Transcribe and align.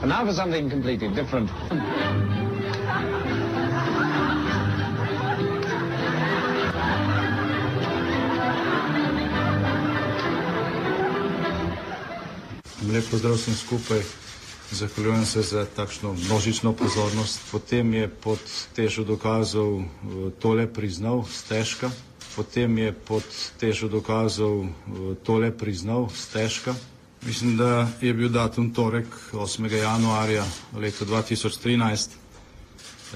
And 0.00 0.10
now 0.10 0.24
for 0.24 0.32
something 0.32 0.70
completely 0.70 1.08
different. 1.08 1.50
Lep 12.88 13.04
pozdrav 13.10 13.34
vsem 13.34 13.54
skupaj. 13.54 14.02
Zahvaljujem 14.70 15.24
se 15.26 15.42
za 15.42 15.66
takšno 15.76 16.12
množično 16.12 16.72
pozornost. 16.72 17.40
Potem 17.50 17.94
je 17.94 18.08
pod 18.08 18.38
težo 18.76 19.04
dokazov 19.04 19.80
eh, 19.80 19.86
tole 20.38 20.66
priznal, 20.72 21.24
stežka. 21.26 21.90
Potem 22.36 22.78
je 22.78 22.92
pod 22.92 23.24
težo 23.58 23.88
dokazov 23.88 24.62
eh, 24.64 24.70
tole 25.26 25.50
priznal, 25.50 26.08
stežka. 26.14 26.74
Mislim, 27.22 27.56
da 27.56 27.88
je 28.00 28.14
bil 28.14 28.28
datum 28.28 28.74
torek 28.74 29.06
8. 29.32 29.72
januarja 29.72 30.44
leta 30.76 31.04
2013. 31.04 32.08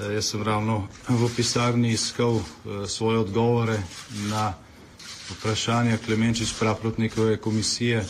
Eh, 0.01 0.13
Jaz 0.15 0.25
sem 0.27 0.43
ravno 0.43 0.89
v 1.09 1.29
pisarni 1.37 1.93
iskal 1.93 2.37
eh, 2.37 2.43
svoje 2.89 3.19
odgovore 3.19 3.79
na 4.29 4.55
vprašanja 5.31 5.99
Klemenčič 5.99 6.53
Praprotnikove 6.59 7.37
komisije, 7.37 8.05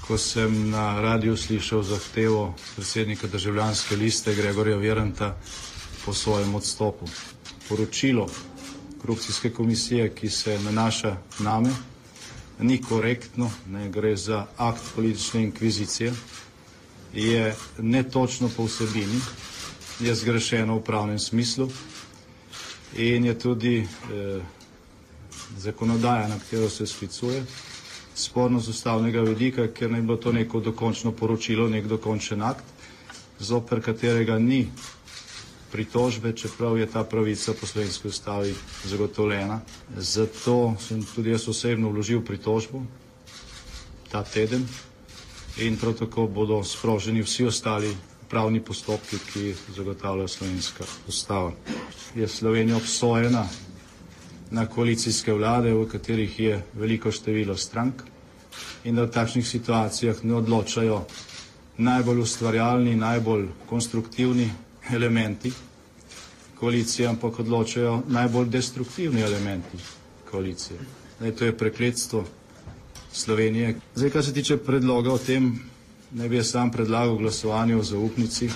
ko 0.00 0.18
sem 0.18 0.70
na 0.70 1.00
radiju 1.00 1.36
slišal 1.36 1.82
zahtevo 1.82 2.44
predsednika 2.76 3.26
državljanske 3.26 3.96
liste 3.96 4.34
Gregorja 4.34 4.76
Viranta 4.76 5.34
po 6.04 6.12
svojem 6.14 6.54
odstopu. 6.54 7.06
Poročilo 7.68 8.28
korupcijske 9.00 9.50
komisije, 9.50 10.14
ki 10.14 10.30
se 10.30 10.58
nanaša 10.58 11.16
name, 11.38 11.70
ni 12.58 12.80
korektno, 12.80 13.50
ne 13.68 13.88
gre 13.88 14.16
za 14.16 14.46
akt 14.58 14.82
politične 14.94 15.42
inkvizicije, 15.42 16.12
je 17.14 17.48
netočno 17.78 18.48
po 18.48 18.64
vsebini, 18.64 19.20
je 20.00 20.14
zgrešeno 20.14 20.76
v 20.76 20.82
pravnem 20.82 21.18
smislu 21.18 21.68
in 22.96 23.24
je 23.24 23.38
tudi 23.38 23.76
eh, 23.78 24.40
zakonodaja, 25.58 26.28
na 26.28 26.38
katero 26.38 26.68
se 26.70 26.86
sklicuje, 26.86 27.44
sporno 28.16 28.60
z 28.60 28.68
ustavnega 28.68 29.20
vidika, 29.22 29.66
ker 29.68 29.90
naj 29.90 30.00
bilo 30.02 30.16
to 30.16 30.32
neko 30.32 30.60
dokončno 30.60 31.12
poročilo, 31.12 31.68
nek 31.68 31.86
dokončen 31.86 32.42
akt, 32.42 32.64
zoper 33.40 33.80
katerega 33.80 34.38
ni 34.38 34.66
pritožbe, 35.74 36.30
čeprav 36.38 36.78
je 36.78 36.86
ta 36.86 37.02
pravica 37.04 37.52
po 37.60 37.66
slovenski 37.66 38.08
ustavi 38.08 38.54
zagotovljena. 38.86 39.60
Zato 39.98 40.76
sem 40.78 41.02
tudi 41.14 41.30
jaz 41.34 41.48
osebno 41.50 41.90
vložil 41.90 42.22
pritožbo 42.22 42.82
ta 44.10 44.22
teden 44.22 44.62
in 45.58 45.76
prav 45.76 45.96
tako 45.98 46.28
bodo 46.30 46.62
sproženi 46.64 47.22
vsi 47.22 47.46
ostali 47.50 47.90
pravni 48.30 48.60
postopki, 48.62 49.18
ki 49.32 49.40
jih 49.48 49.58
zagotavlja 49.76 50.28
slovenska 50.28 50.84
ustava. 51.08 51.52
Je 52.14 52.28
Slovenija 52.28 52.76
obsojena 52.76 53.42
na 54.50 54.66
koalicijske 54.66 55.32
vlade, 55.32 55.74
v 55.74 55.88
katerih 55.90 56.40
je 56.40 56.62
veliko 56.74 57.10
število 57.10 57.56
strank 57.56 58.02
in 58.84 58.94
da 58.94 59.02
v 59.02 59.10
takšnih 59.10 59.46
situacijah 59.46 60.22
ne 60.24 60.34
odločajo 60.38 61.02
najbolj 61.78 62.20
ustvarjalni, 62.22 62.94
najbolj 62.96 63.48
konstruktivni 63.66 64.50
elementi 64.90 65.52
koalicije, 66.54 67.08
ampak 67.08 67.38
odločajo 67.38 68.02
najbolj 68.08 68.48
destruktivni 68.48 69.20
elementi 69.22 69.78
koalicije. 70.30 70.78
Zdaj, 71.18 71.32
to 71.32 71.44
je 71.44 71.56
prekletstvo 71.58 72.24
Slovenije. 73.12 73.74
Zdaj, 73.94 74.10
kar 74.10 74.24
se 74.24 74.32
tiče 74.34 74.56
predloga 74.58 75.12
o 75.12 75.18
tem, 75.18 75.52
ne 76.12 76.28
bi 76.28 76.36
jaz 76.36 76.50
sam 76.50 76.70
predlagal 76.70 77.16
glasovanje 77.16 77.76
o 77.76 77.82
zaupnici, 77.82 78.48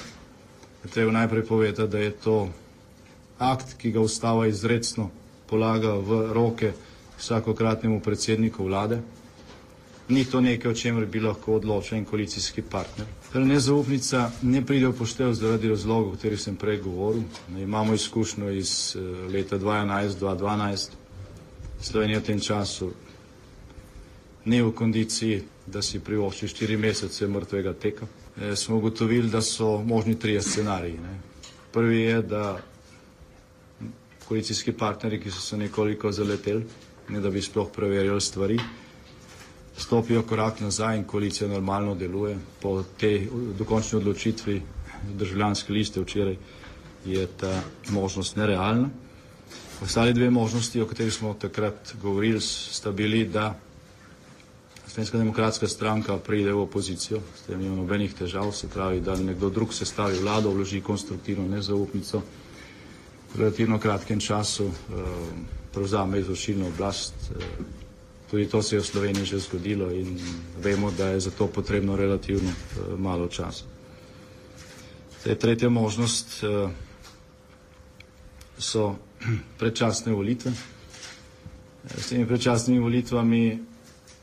treba 0.86 1.12
najprej 1.12 1.44
povedati, 1.44 1.88
da 1.88 1.98
je 1.98 2.10
to 2.12 2.48
akt, 3.40 3.74
ki 3.74 3.90
ga 3.90 4.00
ustava 4.00 4.46
izredno 4.46 5.10
polaga 5.46 5.92
v 5.94 6.32
roke 6.32 6.72
vsakokratnemu 7.18 8.00
predsedniku 8.00 8.64
vlade. 8.64 9.00
Ni 10.08 10.24
to 10.24 10.40
nekaj, 10.40 10.70
o 10.70 10.74
čemer 10.74 11.06
bi 11.06 11.20
lahko 11.20 11.54
odločil 11.54 11.98
en 11.98 12.04
koalicijski 12.04 12.62
partner. 12.62 13.06
Ker 13.32 13.44
nezaupnica 13.44 14.30
ne 14.42 14.62
pride 14.64 14.88
v 14.88 14.96
poštev 14.96 15.34
zaradi 15.36 15.68
razlogov, 15.68 16.12
o 16.12 16.16
katerih 16.16 16.40
sem 16.40 16.56
prej 16.56 16.80
govoril. 16.80 17.26
Ne, 17.52 17.62
imamo 17.62 17.94
izkušnjo 17.94 18.50
iz 18.50 18.96
uh, 18.96 19.28
leta 19.32 19.58
2011-2012. 19.58 20.96
Slovenija 21.80 22.18
v 22.18 22.24
tem 22.24 22.40
času 22.40 22.92
ni 24.48 24.62
v 24.62 24.72
kondiciji, 24.72 25.42
da 25.66 25.82
si 25.82 26.00
privošči 26.00 26.48
štiri 26.48 26.76
mesece 26.80 27.28
mrtvega 27.28 27.74
teka. 27.76 28.06
E, 28.40 28.56
smo 28.56 28.76
ugotovili, 28.76 29.28
da 29.28 29.42
so 29.42 29.82
možni 29.84 30.18
trije 30.18 30.42
scenariji. 30.42 30.96
Ne. 30.98 31.20
Prvi 31.72 32.00
je, 32.00 32.22
da 32.22 32.58
koalicijski 34.28 34.72
partneri, 34.72 35.20
ki 35.20 35.30
so 35.30 35.40
se 35.40 35.56
nekoliko 35.56 36.12
zaleteli, 36.12 36.64
ne 37.08 37.20
da 37.20 37.30
bi 37.30 37.42
sploh 37.42 37.68
preverjali 37.72 38.20
stvari, 38.20 38.58
stopijo 39.78 40.22
korak 40.22 40.60
nazaj 40.60 40.96
in 40.98 41.04
koalicija 41.04 41.48
normalno 41.48 41.94
deluje. 41.94 42.38
Po 42.62 42.82
tej 43.00 43.28
dokončni 43.58 43.98
odločitvi 43.98 44.62
državljanske 45.14 45.72
liste 45.72 46.00
včeraj 46.00 46.36
je 47.06 47.26
ta 47.26 47.60
možnost 47.88 48.36
nerealna. 48.36 48.88
Ostali 49.82 50.12
dve 50.12 50.30
možnosti, 50.30 50.80
o 50.80 50.86
katerih 50.86 51.12
smo 51.14 51.34
takrat 51.34 51.94
govorili, 52.02 52.40
sta 52.40 52.92
bili, 52.92 53.24
da 53.24 53.54
Slovenska 54.86 55.18
demokratska 55.18 55.68
stranka 55.68 56.16
pride 56.18 56.52
v 56.52 56.62
opozicijo, 56.62 57.20
s 57.36 57.46
tem 57.46 57.60
nima 57.60 57.76
nobenih 57.76 58.14
težav, 58.14 58.52
se 58.52 58.68
pravi, 58.68 59.00
da 59.00 59.14
nekdo 59.16 59.50
drug 59.50 59.74
sestavi 59.74 60.18
vlado, 60.18 60.50
vloži 60.50 60.80
konstruktivno 60.80 61.48
nezaupnico, 61.48 62.22
v 63.34 63.38
relativno 63.38 63.78
kratkem 63.78 64.20
času 64.20 64.66
eh, 64.66 65.04
prevzame 65.74 66.18
izvršilno 66.18 66.66
oblast. 66.66 67.14
Eh, 67.30 67.87
Tudi 68.30 68.48
to 68.48 68.62
se 68.62 68.76
je 68.76 68.80
v 68.80 68.86
Sloveniji 68.86 69.24
že 69.24 69.38
zgodilo 69.40 69.90
in 69.90 70.20
vemo, 70.60 70.90
da 70.90 71.08
je 71.08 71.20
za 71.20 71.30
to 71.30 71.46
potrebno 71.46 71.96
relativno 71.96 72.50
uh, 72.50 72.98
malo 73.00 73.28
časa. 73.28 73.64
Zdaj, 75.22 75.34
tretja 75.34 75.68
možnost 75.68 76.44
uh, 76.44 76.70
so 78.58 78.96
predčasne 79.60 80.12
volitve. 80.12 80.52
S 81.88 82.12
temi 82.12 82.26
predčasnimi 82.26 82.78
volitvami 82.78 83.58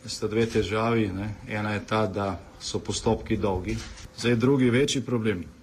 sta 0.06 0.28
dve 0.28 0.46
težavi. 0.46 1.10
Ne. 1.10 1.36
Ena 1.50 1.74
je 1.74 1.82
ta, 1.86 2.06
da 2.08 2.38
so 2.62 2.80
postopki 2.80 3.38
dolgi. 3.38 3.74
Zdaj, 4.18 4.36
drugi 4.36 4.70
večji 4.70 5.02
problem 5.02 5.56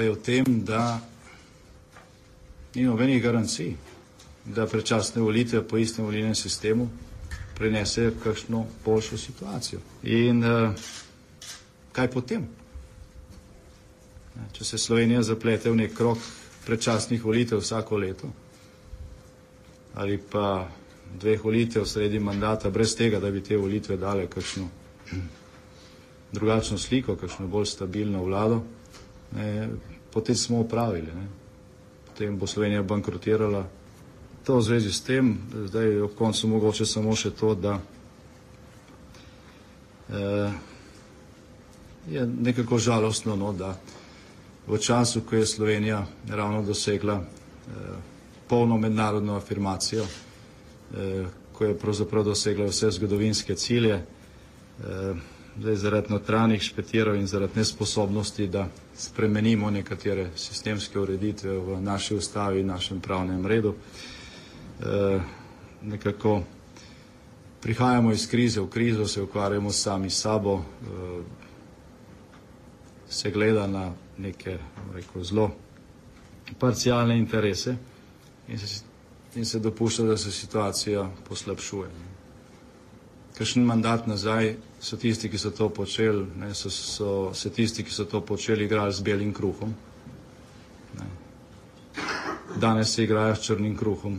pa 0.00 0.08
je 0.08 0.16
v 0.16 0.22
tem, 0.24 0.44
da 0.64 0.96
ni 2.72 2.88
nobenih 2.88 3.20
garancij 3.20 3.76
da 4.44 4.66
predčasne 4.66 5.22
volitve 5.22 5.62
po 5.68 5.78
istem 5.78 6.04
volilnem 6.04 6.34
sistemu 6.34 6.88
prinesejo 7.54 8.12
kakšno 8.24 8.66
boljšo 8.84 9.18
situacijo. 9.18 9.80
In 10.02 10.44
uh, 10.44 10.72
kaj 11.92 12.10
potem? 12.10 12.46
Če 14.52 14.64
se 14.64 14.78
Slovenija 14.78 15.22
zaplete 15.22 15.70
v 15.70 15.76
nek 15.82 15.92
krok 15.94 16.18
predčasnih 16.64 17.24
volitev 17.24 17.60
vsako 17.60 17.96
leto 17.96 18.30
ali 19.94 20.18
pa 20.18 20.68
dveh 21.18 21.44
volitev 21.44 21.84
sredi 21.84 22.18
mandata 22.18 22.70
brez 22.70 22.94
tega, 22.96 23.18
da 23.20 23.30
bi 23.30 23.42
te 23.42 23.56
volitve 23.56 23.96
dale 23.96 24.26
kakšno 24.30 24.68
drugačno 26.36 26.78
sliko, 26.78 27.16
kakšno 27.16 27.48
bolj 27.50 27.66
stabilno 27.66 28.22
vlado, 28.24 28.62
ne, 29.32 29.68
potem 30.12 30.36
smo 30.36 30.60
upravili. 30.60 31.10
Ne. 31.14 31.26
Potem 32.06 32.38
bo 32.38 32.46
Slovenija 32.46 32.82
bankrotirala 32.82 33.64
To 34.44 34.56
v 34.56 34.62
zvezi 34.62 34.92
s 34.92 35.00
tem, 35.04 35.38
zdaj 35.68 36.00
ob 36.00 36.14
koncu 36.16 36.48
mogoče 36.48 36.86
samo 36.86 37.16
še 37.16 37.30
to, 37.30 37.54
da 37.54 37.78
eh, 40.08 40.52
je 42.08 42.26
nekako 42.26 42.78
žalostno, 42.78 43.36
no, 43.36 43.52
da 43.52 43.76
v 44.66 44.78
času, 44.78 45.20
ko 45.20 45.36
je 45.36 45.46
Slovenija 45.46 46.06
ravno 46.28 46.62
dosegla 46.62 47.20
eh, 47.20 47.24
polno 48.48 48.78
mednarodno 48.78 49.36
afirmacijo, 49.36 50.04
eh, 50.04 51.26
ko 51.52 51.64
je 51.64 51.78
pravzaprav 51.78 52.24
dosegla 52.24 52.66
vse 52.66 52.90
zgodovinske 52.90 53.54
cilje, 53.54 53.94
eh, 53.94 55.14
zdaj 55.58 55.76
zaradi 55.76 56.12
notranjih 56.12 56.62
špetirov 56.62 57.16
in 57.16 57.26
zaradi 57.26 57.52
nesposobnosti, 57.56 58.46
da 58.46 58.68
spremenimo 58.96 59.70
nekatere 59.70 60.30
sistemske 60.36 61.00
ureditve 61.00 61.58
v 61.58 61.80
naši 61.80 62.14
ustavi 62.14 62.60
in 62.60 62.66
našem 62.66 63.00
pravnem 63.00 63.46
redu, 63.46 63.74
nekako 65.82 66.42
prihajamo 67.60 68.12
iz 68.12 68.28
krize 68.30 68.60
v 68.60 68.68
krizo, 68.68 69.06
se 69.06 69.22
ukvarjamo 69.22 69.72
sami 69.72 70.10
s 70.10 70.20
sabo, 70.20 70.54
eh, 70.58 71.22
se 73.08 73.30
gleda 73.30 73.66
na 73.66 73.92
neke 74.18 74.58
rekel, 74.94 75.24
zelo 75.24 75.50
parcialne 76.58 77.18
interese 77.18 77.76
in 78.48 78.58
se, 78.58 78.82
in 79.34 79.44
se 79.44 79.58
dopušča, 79.58 80.02
da 80.02 80.16
se 80.16 80.32
situacija 80.32 81.10
poslabšuje. 81.28 81.90
kakšen 83.38 83.64
mandat 83.64 84.06
nazaj 84.06 84.56
so 84.80 84.96
tisti, 84.96 85.30
ki 85.30 85.38
so 85.38 85.50
to 85.50 85.68
počeli, 85.68 86.26
ne, 86.36 86.54
so, 86.54 86.70
so 86.70 87.34
se 87.34 87.50
tisti, 87.50 87.84
ki 87.84 87.92
so 87.92 88.04
to 88.04 88.20
počeli, 88.20 88.64
igrali 88.64 88.92
z 88.92 89.00
belim 89.00 89.32
kruhom. 89.32 89.74
Ne. 90.98 91.06
Danes 92.56 92.94
se 92.94 93.04
igrajo 93.04 93.36
s 93.36 93.40
črnim 93.40 93.76
kruhom. 93.76 94.18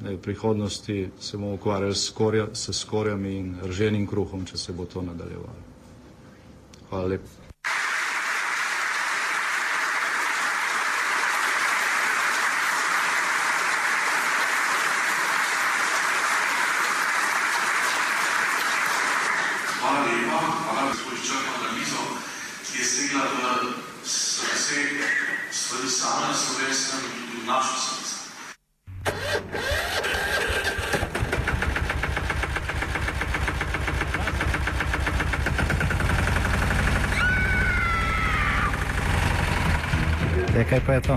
Ne, 0.00 0.14
v 0.14 0.20
prihodnosti 0.22 1.10
se 1.20 1.36
bomo 1.36 1.54
ukvarjali 1.54 1.94
s, 1.94 2.06
skorja, 2.06 2.46
s 2.52 2.72
skorjami 2.72 3.36
in 3.36 3.56
rženim 3.66 4.06
kruhom, 4.06 4.44
če 4.46 4.58
se 4.58 4.72
bo 4.72 4.84
to 4.84 5.02
nadaljevalo. 5.02 5.58
Hvala 6.90 7.06
lepa. 7.06 7.28
Hvala 19.80 20.00
lepa, 20.06 20.38
hvala 20.64 20.88
gospod 20.90 21.18
Črno 21.26 21.54
na 21.62 21.70
mizo, 21.78 22.02
ki 22.70 22.78
je 22.78 22.84
stegla 22.84 23.24
v 23.62 23.74
srce 24.04 25.18
stvari 25.50 25.90
same 25.90 26.26
na 26.28 26.34
slovenskem 26.34 27.00
in 27.02 27.12
tudi 27.26 27.42
v 27.42 27.46
našo 27.46 27.76
srce. 27.76 28.16
Ja, 40.58 40.64
kaj 40.66 40.80
pa 40.86 40.92
je 40.92 41.00
to? 41.00 41.16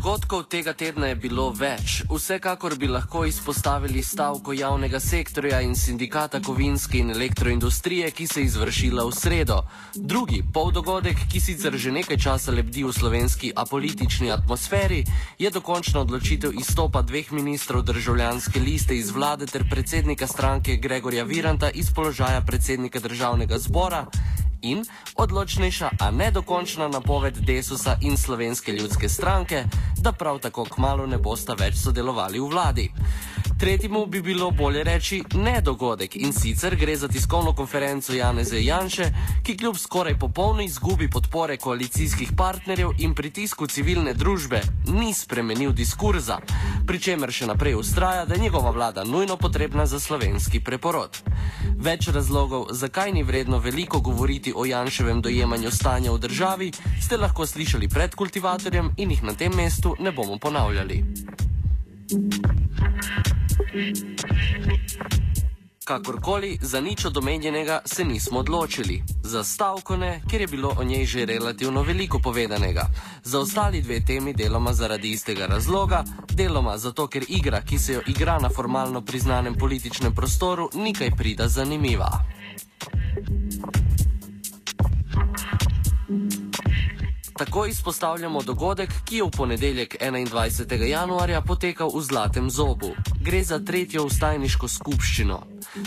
Dogodkov 0.00 0.48
tega 0.48 0.72
tedna 0.72 1.10
je 1.12 1.16
bilo 1.20 1.50
več. 1.52 1.98
Vsekakor 2.08 2.72
bi 2.80 2.88
lahko 2.88 3.26
izpostavili 3.28 4.00
stavko 4.00 4.54
javnega 4.56 4.96
sektorja 4.96 5.58
in 5.60 5.74
sindikata 5.76 6.40
kovinske 6.40 7.02
in 7.02 7.12
elektroindustrije, 7.12 8.08
ki 8.16 8.26
se 8.26 8.40
je 8.40 8.46
izvršila 8.48 9.04
v 9.04 9.12
sredo. 9.12 9.58
Drugi 9.92 10.40
poldogodek, 10.54 11.26
ki 11.28 11.44
sicer 11.44 11.76
že 11.76 11.92
nekaj 11.92 12.16
časa 12.16 12.56
lebdi 12.56 12.86
v 12.88 12.96
slovenski 12.96 13.52
apolitični 13.52 14.32
atmosferi, 14.32 15.04
je 15.36 15.52
dokončna 15.52 16.00
odločitev 16.00 16.56
izstopa 16.56 17.04
dveh 17.04 17.32
ministrov 17.36 17.84
državljanske 17.84 18.56
liste 18.56 18.96
iz 18.96 19.12
vlade 19.12 19.44
ter 19.52 19.68
predsednika 19.68 20.24
stranke 20.26 20.80
Gregorja 20.80 21.28
Viranta 21.28 21.68
iz 21.68 21.92
položaja 21.92 22.40
predsednika 22.40 23.04
državnega 23.04 23.60
zbora 23.60 24.06
in 24.62 24.84
odločnejša, 25.16 25.90
a 26.00 26.10
ne 26.10 26.30
dokončna 26.30 26.88
napoved 26.88 27.36
Desusa 27.36 27.96
in 28.00 28.16
Slovenske 28.16 28.72
ljudske 28.72 29.08
stranke, 29.08 29.64
da 30.00 30.12
prav 30.12 30.38
tako 30.38 30.64
kmalo 30.64 31.06
ne 31.06 31.18
bosta 31.18 31.54
več 31.54 31.74
sodelovali 31.74 32.40
v 32.40 32.48
vladi. 32.48 32.90
Tretjemu 33.60 34.06
bi 34.06 34.22
bilo 34.22 34.50
bolje 34.50 34.84
reči 34.84 35.22
nedogodek 35.34 36.16
in 36.16 36.32
sicer 36.32 36.76
gre 36.76 36.96
za 36.96 37.08
tiskovno 37.08 37.52
konferenco 37.52 38.12
Janeze 38.12 38.62
Janše, 38.64 39.12
ki 39.42 39.56
kljub 39.56 39.76
skoraj 39.76 40.18
popolni 40.18 40.64
izgubi 40.64 41.10
podpore 41.10 41.56
koalicijskih 41.56 42.32
partnerjev 42.36 42.90
in 42.98 43.14
pritisku 43.14 43.66
civilne 43.66 44.14
družbe 44.14 44.60
ni 44.86 45.14
spremenil 45.14 45.72
diskurza, 45.72 46.38
pri 46.86 47.00
čemer 47.00 47.32
še 47.32 47.46
naprej 47.46 47.74
ustraja, 47.74 48.24
da 48.24 48.34
je 48.34 48.40
njegova 48.40 48.70
vlada 48.70 49.04
nujno 49.04 49.36
potrebna 49.36 49.86
za 49.86 50.00
slovenski 50.00 50.60
preporod. 50.64 51.20
Več 51.76 52.08
razlogov, 52.08 52.72
zakaj 52.72 53.12
ni 53.12 53.22
vredno 53.22 53.58
veliko 53.58 54.00
govoriti 54.00 54.54
o 54.56 54.64
Janševem 54.64 55.20
dojemanju 55.20 55.70
stanja 55.70 56.12
v 56.12 56.18
državi, 56.18 56.72
ste 57.02 57.16
lahko 57.16 57.46
slišali 57.46 57.88
pred 57.88 58.14
kultivatorjem 58.14 58.94
in 58.96 59.10
jih 59.10 59.22
na 59.22 59.36
tem 59.36 59.52
mestu 59.52 59.96
ne 60.00 60.12
bomo 60.12 60.38
ponavljali. 60.38 61.04
Kakorkoli, 65.84 66.58
za 66.62 66.80
nič 66.80 67.04
od 67.04 67.16
omenjenega 67.16 67.80
se 67.84 68.04
nismo 68.04 68.38
odločili. 68.38 69.02
Za 69.22 69.44
stavko 69.44 69.96
ne, 69.96 70.22
ker 70.30 70.40
je 70.40 70.46
bilo 70.46 70.74
o 70.78 70.84
njej 70.84 71.04
že 71.04 71.26
relativno 71.26 71.82
veliko 71.82 72.18
povedanega. 72.18 72.86
Za 73.24 73.40
ostali 73.40 73.82
dve 73.82 74.00
temi 74.04 74.34
deloma 74.34 74.72
zaradi 74.72 75.10
istega 75.10 75.46
razloga, 75.46 76.04
deloma 76.34 76.78
zato, 76.78 77.06
ker 77.06 77.24
igra, 77.28 77.62
ki 77.62 77.78
se 77.78 77.92
jo 77.92 78.02
igra 78.06 78.38
na 78.38 78.48
formalno 78.48 79.00
priznanem 79.00 79.54
političnem 79.54 80.14
prostoru, 80.14 80.70
nikaj 80.74 81.10
prida 81.16 81.48
zanimiva. 81.48 82.10
Tako 87.40 87.66
izpostavljamo 87.66 88.42
dogodek, 88.42 88.90
ki 89.04 89.16
je 89.16 89.24
v 89.24 89.30
ponedeljek 89.30 89.96
21. 90.00 90.82
januarja 90.82 91.40
potekal 91.40 91.88
v 91.94 92.02
Zlatem 92.02 92.50
zobu. 92.50 92.90
Gre 93.20 93.42
za 93.44 93.58
tretjo 93.64 94.04
ustajniško 94.04 94.68
skupščino. 94.68 95.36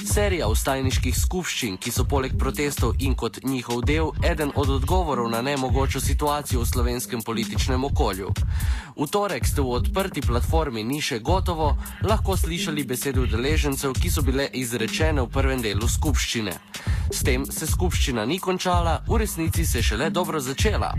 Serija 0.05 0.45
ustajniških 0.53 1.15
skupščin, 1.17 1.79
ki 1.81 1.91
so 1.91 2.05
poleg 2.05 2.35
protestov 2.37 2.93
in 3.01 3.15
kot 3.17 3.39
njihov 3.43 3.81
del 3.89 4.11
eden 4.21 4.51
od 4.55 4.69
odgovorov 4.69 5.31
na 5.33 5.41
nemogočo 5.41 5.99
situacijo 5.99 6.61
v 6.61 6.69
slovenskem 6.69 7.23
političnem 7.25 7.83
okolju. 7.89 8.29
V 8.95 9.07
torek 9.09 9.47
ste 9.49 9.65
v 9.65 9.73
odprti 9.79 10.21
platformi 10.21 10.83
Niše 10.83 11.19
gotovo 11.19 11.73
lahko 12.05 12.37
slišali 12.37 12.85
besede 12.85 13.25
udeležencev, 13.25 13.97
ki 13.97 14.11
so 14.13 14.21
bile 14.21 14.45
izrečene 14.53 15.25
v 15.25 15.33
prvem 15.33 15.65
delu 15.65 15.89
skupščine. 15.89 16.53
S 17.09 17.25
tem 17.25 17.45
se 17.45 17.65
skupščina 17.67 18.25
ni 18.25 18.37
končala, 18.39 19.01
v 19.07 19.17
resnici 19.25 19.65
se 19.65 19.81
je 19.81 19.89
šele 19.89 20.09
dobro 20.09 20.39
začela. 20.39 20.93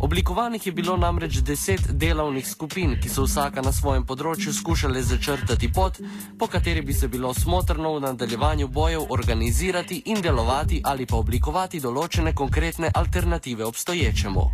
Oblikovanih 0.00 0.66
je 0.66 0.72
bilo 0.72 0.96
namreč 0.96 1.38
deset 1.44 1.92
delovnih 1.92 2.48
skupin, 2.48 2.96
ki 3.00 3.08
so 3.08 3.28
vsaka 3.28 3.62
na 3.62 3.72
svojem 3.72 4.04
področju 4.08 4.52
skušale 4.52 5.02
začrtati 5.02 5.70
pot, 5.74 6.00
po 6.38 6.46
kateri 6.46 6.82
bi 6.82 6.92
se 6.92 7.08
bilo 7.08 7.34
smotrno 7.34 7.94
v 7.94 8.00
nadaljevanju 8.00 8.68
bojev 8.68 9.00
organizirati 9.08 10.02
in 10.06 10.22
delovati 10.22 10.82
ali 10.84 11.06
pa 11.06 11.16
oblikovati 11.16 11.80
določene 11.80 12.34
konkretne 12.34 12.90
alternative 12.94 13.64
obstoječemu. 13.64 14.50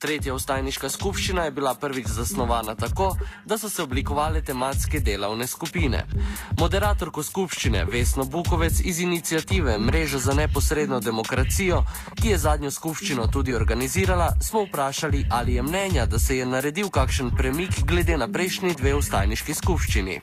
Tretja 0.00 0.32
ustajniška 0.32 0.88
skupščina 0.88 1.42
je 1.44 1.50
bila 1.52 1.74
prvič 1.76 2.06
zasnovana 2.08 2.72
tako, 2.74 3.10
da 3.44 3.58
so 3.60 3.68
se 3.68 3.82
oblikovale 3.82 4.40
tematske 4.40 5.00
delovne 5.04 5.44
skupine. 5.46 5.98
Moderatorko 6.60 7.22
skupščine 7.22 7.82
Vesno 7.84 8.24
Bukovec 8.24 8.80
iz 8.80 9.00
inicijative 9.04 9.74
Mreža 9.78 10.18
za 10.18 10.34
neposredno 10.38 11.00
demokracijo, 11.04 11.82
ki 12.22 12.32
je 12.32 12.38
zadnjo 12.38 12.70
skupščino 12.70 13.26
tudi 13.26 13.54
organizirala, 13.54 14.30
smo 14.40 14.62
vprašali, 14.64 15.26
ali 15.30 15.58
je 15.58 15.62
mnenja, 15.68 16.06
da 16.06 16.18
se 16.18 16.38
je 16.38 16.46
naredil 16.46 16.88
kakšen 16.88 17.34
premik 17.36 17.84
glede 17.84 18.16
na 18.16 18.28
prejšnji 18.28 18.72
dve 18.80 18.94
ustajniški 19.02 19.54
skupščini. 19.54 20.16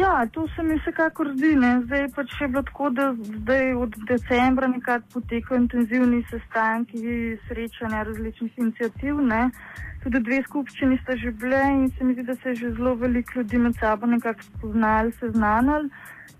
Ja, 0.00 0.24
to 0.32 0.46
se 0.56 0.62
mi 0.62 0.80
vsekakor 0.80 1.34
zdi. 1.36 1.52
Ne. 1.60 1.74
Zdaj 1.84 2.08
pač 2.16 2.32
je 2.40 2.48
bilo 2.48 2.64
tako, 2.72 2.90
da 2.96 3.12
zdaj 3.42 3.74
od 3.74 4.00
decembra 4.08 4.72
nekako 4.72 5.20
potekajo 5.20 5.60
intenzivni 5.60 6.24
sestanki, 6.32 7.04
srečanja 7.48 8.02
različnih 8.08 8.58
inicijativ. 8.58 8.85
Ne. 9.22 9.50
Tudi 10.02 10.20
dve 10.22 10.42
skupščini 10.42 10.98
sta 11.02 11.16
že 11.16 11.32
bile 11.32 11.62
in 11.72 11.88
se 11.90 12.04
mi 12.04 12.14
zdi, 12.14 12.22
da 12.22 12.34
se 12.34 12.48
je 12.48 12.54
že 12.54 12.70
zelo 12.76 12.94
veliko 12.94 13.38
ljudi 13.38 13.58
med 13.58 13.74
sabo 13.80 14.06
nekako 14.06 14.42
spoznali, 14.42 15.12
seznanili. 15.12 15.90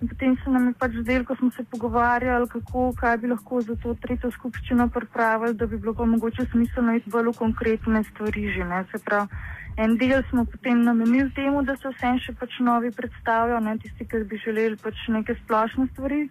In 0.01 0.09
potem 0.09 0.37
se 0.37 0.51
nam 0.51 0.67
je 0.69 0.75
pač 0.79 0.93
zdelo, 0.93 1.25
ko 1.25 1.35
smo 1.37 1.51
se 1.51 1.65
pogovarjali, 1.65 2.49
kako, 2.49 2.93
kaj 3.01 3.17
bi 3.17 3.27
lahko 3.29 3.61
za 3.61 3.77
to 3.83 3.95
tretjo 3.95 4.31
skupščino 4.31 4.89
pripravili, 4.89 5.55
da 5.55 5.67
bi 5.67 5.79
bilo 5.79 5.95
pa 5.95 6.05
mogoče 6.05 6.47
smiselno 6.53 6.95
iti 6.95 7.11
bolj 7.11 7.33
v 7.33 7.39
konkretne 7.39 8.05
stvari 8.05 8.51
že. 8.53 8.65
Ne. 8.65 8.85
Se 8.93 8.99
pravi, 9.05 9.29
En 9.77 9.97
del 9.97 10.23
smo 10.31 10.45
potem 10.45 10.83
namenili 10.83 11.31
temu, 11.37 11.63
da 11.63 11.75
se 11.77 11.91
vsem 11.93 12.17
še 12.25 12.33
pač 12.41 12.55
novi 12.65 12.91
predstavijo, 12.97 13.59
ne 13.61 13.75
tisti, 13.83 14.07
ki 14.09 14.23
bi 14.25 14.39
želeli 14.41 14.79
pač 14.81 15.03
neke 15.13 15.35
splošne 15.43 15.85
stvari 15.93 16.23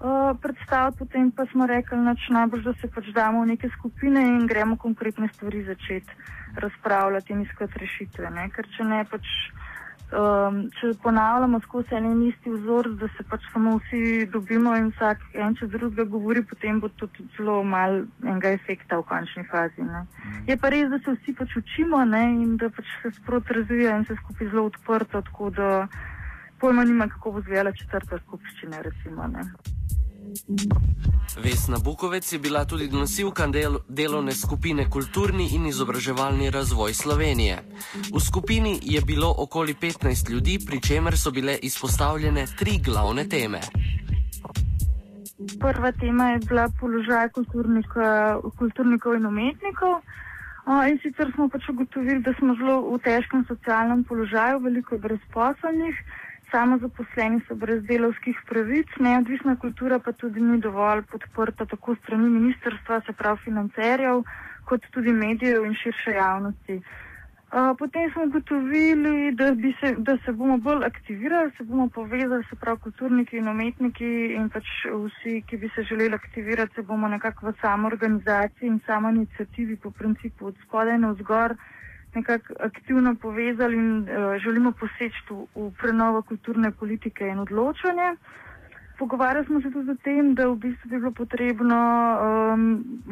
uh, 0.00 0.36
predstaviti, 0.40 0.98
potem 0.98 1.30
pa 1.30 1.46
smo 1.52 1.66
rekli, 1.66 1.98
nač 1.98 2.28
najbolj, 2.30 2.62
da 2.62 2.74
se 2.80 2.88
pač 2.88 3.12
damo 3.14 3.44
v 3.44 3.54
neke 3.54 3.70
skupine 3.78 4.22
in 4.22 4.46
gremo 4.46 4.76
konkretne 4.76 5.28
stvari 5.34 5.64
začeti 5.64 6.12
razpravljati 6.56 7.32
in 7.32 7.42
iskati 7.42 7.78
rešitve. 7.78 8.30
Ne? 8.30 8.50
Ker 8.50 8.68
če 8.76 8.84
ne 8.84 9.04
pač. 9.10 9.32
Um, 10.06 10.60
če 10.78 10.92
ponavljamo 11.02 11.58
skozi 11.64 11.96
en 11.98 12.04
in 12.06 12.20
isti 12.28 12.52
vzor, 12.52 12.92
da 13.00 13.08
se 13.16 13.24
pač 13.26 13.42
samo 13.50 13.72
vsi 13.80 14.28
dobimo 14.30 14.76
in 14.78 14.92
vsak 14.92 15.24
en 15.34 15.56
čez 15.58 15.72
drugega 15.72 16.04
govori, 16.12 16.44
potem 16.46 16.78
bo 16.78 16.86
to 16.94 17.08
tudi 17.10 17.26
zelo 17.34 17.56
malo 17.66 18.04
enega 18.22 18.52
efekta 18.54 19.00
v 19.00 19.06
končni 19.08 19.42
fazi. 19.50 19.82
Ne. 19.82 20.04
Je 20.46 20.54
pa 20.62 20.70
res, 20.70 20.86
da 20.94 21.00
se 21.02 21.16
vsi 21.16 21.34
pač 21.34 21.56
učimo 21.58 22.04
ne, 22.06 22.22
in 22.38 22.54
da 22.54 22.70
pač 22.70 22.86
se 23.02 23.10
sproti 23.18 23.58
razvija 23.58 23.96
in 23.98 24.06
se 24.06 24.14
skupaj 24.20 24.52
zelo 24.52 24.68
odprto, 24.70 25.24
tako 25.26 25.50
da 25.58 25.72
pojma 26.62 26.84
nima, 26.84 27.08
kako 27.08 27.32
bo 27.32 27.42
zvela 27.48 27.74
četrta 27.74 28.22
skupščina. 28.22 28.86
Recimo, 28.86 29.26
Vesna 31.44 31.78
Bukovec 31.84 32.32
je 32.32 32.38
bila 32.38 32.64
tudi 32.64 32.88
nosilka 32.88 33.46
del 33.46 33.78
delovne 33.88 34.32
skupine 34.32 34.90
Kulturni 34.90 35.48
in 35.54 35.66
izobraževalni 35.66 36.50
razvoj 36.50 36.94
Slovenije. 36.94 37.58
V 38.14 38.20
skupini 38.20 38.78
je 38.82 39.00
bilo 39.00 39.34
okoli 39.38 39.74
15 39.74 40.30
ljudi, 40.30 40.58
pri 40.66 40.80
čemer 40.80 41.18
so 41.18 41.30
bile 41.30 41.58
izpostavljene 41.62 42.46
tri 42.58 42.78
glavne 42.84 43.28
teme. 43.28 43.60
Prva 45.60 45.92
tema 45.92 46.30
je 46.30 46.38
bila 46.48 46.68
položaj 46.80 47.28
kulturnikov 48.58 49.14
in 49.14 49.26
umetnikov. 49.26 50.00
In 50.90 50.98
sicer 51.02 51.32
smo 51.34 51.48
pač 51.48 51.68
ugotovili, 51.68 52.22
da 52.22 52.32
smo 52.38 52.54
zelo 52.54 52.80
v 52.94 52.98
težkem 52.98 53.44
socialnem 53.48 54.04
položaju, 54.04 54.58
veliko 54.58 54.98
brezposobnih 54.98 56.00
samozaposleni 56.50 57.40
so 57.48 57.54
brez 57.54 57.82
delovskih 57.88 58.38
pravic, 58.48 58.92
neodvisna 59.00 59.56
kultura 59.56 59.98
pa 59.98 60.12
tudi 60.12 60.40
ni 60.40 60.60
dovolj 60.60 61.02
podprta 61.10 61.66
tako 61.66 61.96
strani 62.02 62.28
ministrstva, 62.30 63.00
se 63.06 63.12
pravi 63.12 63.42
financerjev, 63.44 64.22
kot 64.68 64.86
tudi 64.90 65.12
medijev 65.12 65.66
in 65.66 65.74
širše 65.74 66.10
javnosti. 66.10 66.80
Potem 67.78 68.10
smo 68.12 68.24
ugotovili, 68.24 69.32
da, 69.32 69.46
se, 69.80 69.94
da 69.98 70.16
se 70.24 70.32
bomo 70.32 70.56
bolj 70.58 70.84
aktivirali, 70.84 71.52
se 71.56 71.64
bomo 71.64 71.88
povezali, 71.88 72.44
se 72.50 72.56
pravi 72.56 72.78
kulturniki 72.78 73.38
in 73.38 73.48
umetniki 73.48 74.10
in 74.34 74.48
pač 74.50 74.66
vsi, 75.04 75.42
ki 75.46 75.56
bi 75.56 75.70
se 75.74 75.82
želeli 75.82 76.14
aktivirati, 76.14 76.74
se 76.74 76.82
bomo 76.82 77.08
nekako 77.08 77.46
v 77.46 77.54
samo 77.60 77.86
organizaciji 77.88 78.66
in 78.68 78.80
samo 78.86 79.10
inicijativi 79.10 79.76
po 79.76 79.90
principu 79.90 80.46
od 80.46 80.58
spodaj 80.66 80.98
na 80.98 81.10
vzgor 81.14 81.54
nekako 82.16 82.54
aktivno 82.60 83.14
povezali 83.16 83.76
in 83.76 83.90
uh, 84.00 84.08
želimo 84.38 84.72
poseči 84.72 85.20
v, 85.30 85.36
v 85.54 85.70
prenovo 85.78 86.22
kulturne 86.22 86.70
politike 86.72 87.28
in 87.28 87.38
odločanje. 87.38 88.16
Pogovarjali 88.98 89.46
smo 89.46 89.60
se 89.60 89.70
tudi 89.70 89.90
o 89.90 89.96
tem, 89.96 90.34
da 90.34 90.46
v 90.48 90.56
bistvu 90.56 90.88
bi 90.88 90.96
bilo 90.96 91.10
potrebno 91.12 91.76
um, 91.76 92.62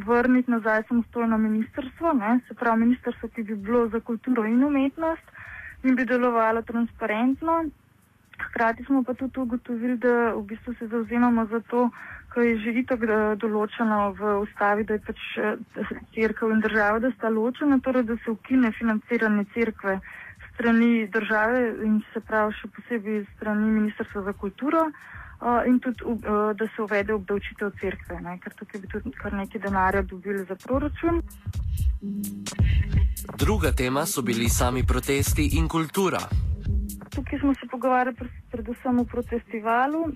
vrniti 0.07 0.51
nazaj 0.51 0.83
samostojno 0.89 1.39
ministrstvo, 1.39 2.13
ne? 2.13 2.39
se 2.49 2.55
pravi 2.55 2.81
ministrstvo, 2.81 3.29
ki 3.29 3.43
bi 3.43 3.55
bilo 3.57 3.89
za 3.89 4.01
kulturo 4.01 4.45
in 4.45 4.65
umetnost 4.65 5.27
in 5.83 5.95
bi 5.95 6.05
delovalo 6.05 6.63
transparentno. 6.63 7.65
Hkrati 8.41 8.85
smo 8.85 9.03
pa 9.05 9.15
tudi 9.15 9.41
ugotovili, 9.41 9.97
da 9.97 10.33
v 10.33 10.43
bistvu 10.45 10.75
se 10.75 10.87
zauzemamo 10.87 11.47
za 11.47 11.61
to, 11.61 11.91
ko 12.35 12.43
je 12.43 12.59
že 12.59 12.75
itak 12.83 13.07
določeno 13.39 14.11
v 14.19 14.35
ustavi, 14.43 14.85
da 14.85 14.99
je 14.99 15.03
pač 15.07 15.21
eh, 15.39 15.57
crkva 16.17 16.51
in 16.51 16.61
država, 16.65 16.99
da 16.99 17.11
sta 17.15 17.31
ločena, 17.31 17.79
torej 17.79 18.03
da 18.11 18.19
se 18.25 18.31
ukine 18.35 18.73
financiranje 18.75 19.47
crkve 19.55 20.01
strani 20.55 21.07
države 21.07 21.61
in 21.87 22.01
se 22.13 22.21
pravi 22.21 22.55
še 22.59 22.71
posebej 22.77 23.25
strani 23.37 23.71
Ministrstva 23.71 24.23
za 24.23 24.33
kulturo 24.33 24.85
uh, 24.87 25.63
in 25.67 25.81
tudi, 25.83 26.05
uh, 26.07 26.53
da 26.55 26.67
se 26.67 26.83
uvede 26.83 27.15
obdavčitev 27.15 27.73
crkve, 27.81 28.21
ne? 28.23 28.37
ker 28.43 28.55
tukaj 28.59 28.81
bi 28.81 28.91
tudi 28.93 29.15
kar 29.19 29.35
nekaj 29.35 29.61
denarja 29.67 30.03
dobili 30.03 30.45
za 30.49 30.55
proračun. 30.67 31.23
Druga 33.39 33.73
tema 33.73 34.07
so 34.07 34.23
bili 34.23 34.49
sami 34.49 34.85
protesti 34.87 35.49
in 35.59 35.69
kultura. 35.69 36.23
Tukaj 37.15 37.39
smo 37.39 37.55
se 37.55 37.67
pogovarjali 37.71 38.31
predvsem 38.51 38.99
o 39.01 39.05
protestivalu. 39.05 40.07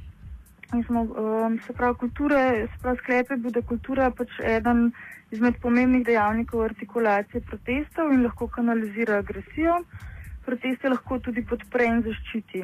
Smo, 0.68 1.00
um, 1.02 1.58
se 1.66 1.72
pravi, 1.72 1.94
kulture, 1.96 2.66
se 2.72 2.78
pravi, 2.82 2.98
sklepe 2.98 3.36
da 3.36 3.62
kultura 3.62 4.10
pač 4.10 4.34
eden 4.44 4.90
izmed 5.32 5.56
pomembnih 5.62 6.04
dejavnikov 6.04 6.64
artikulacije 6.66 7.40
protestov 7.48 8.12
in 8.12 8.22
lahko 8.26 8.48
kanalizira 8.56 9.16
agresijo. 9.22 9.78
Proteste 10.44 10.92
lahko 10.92 11.18
tudi 11.24 11.44
podpre 11.52 11.86
in 11.88 12.02
zaščiti. 12.04 12.60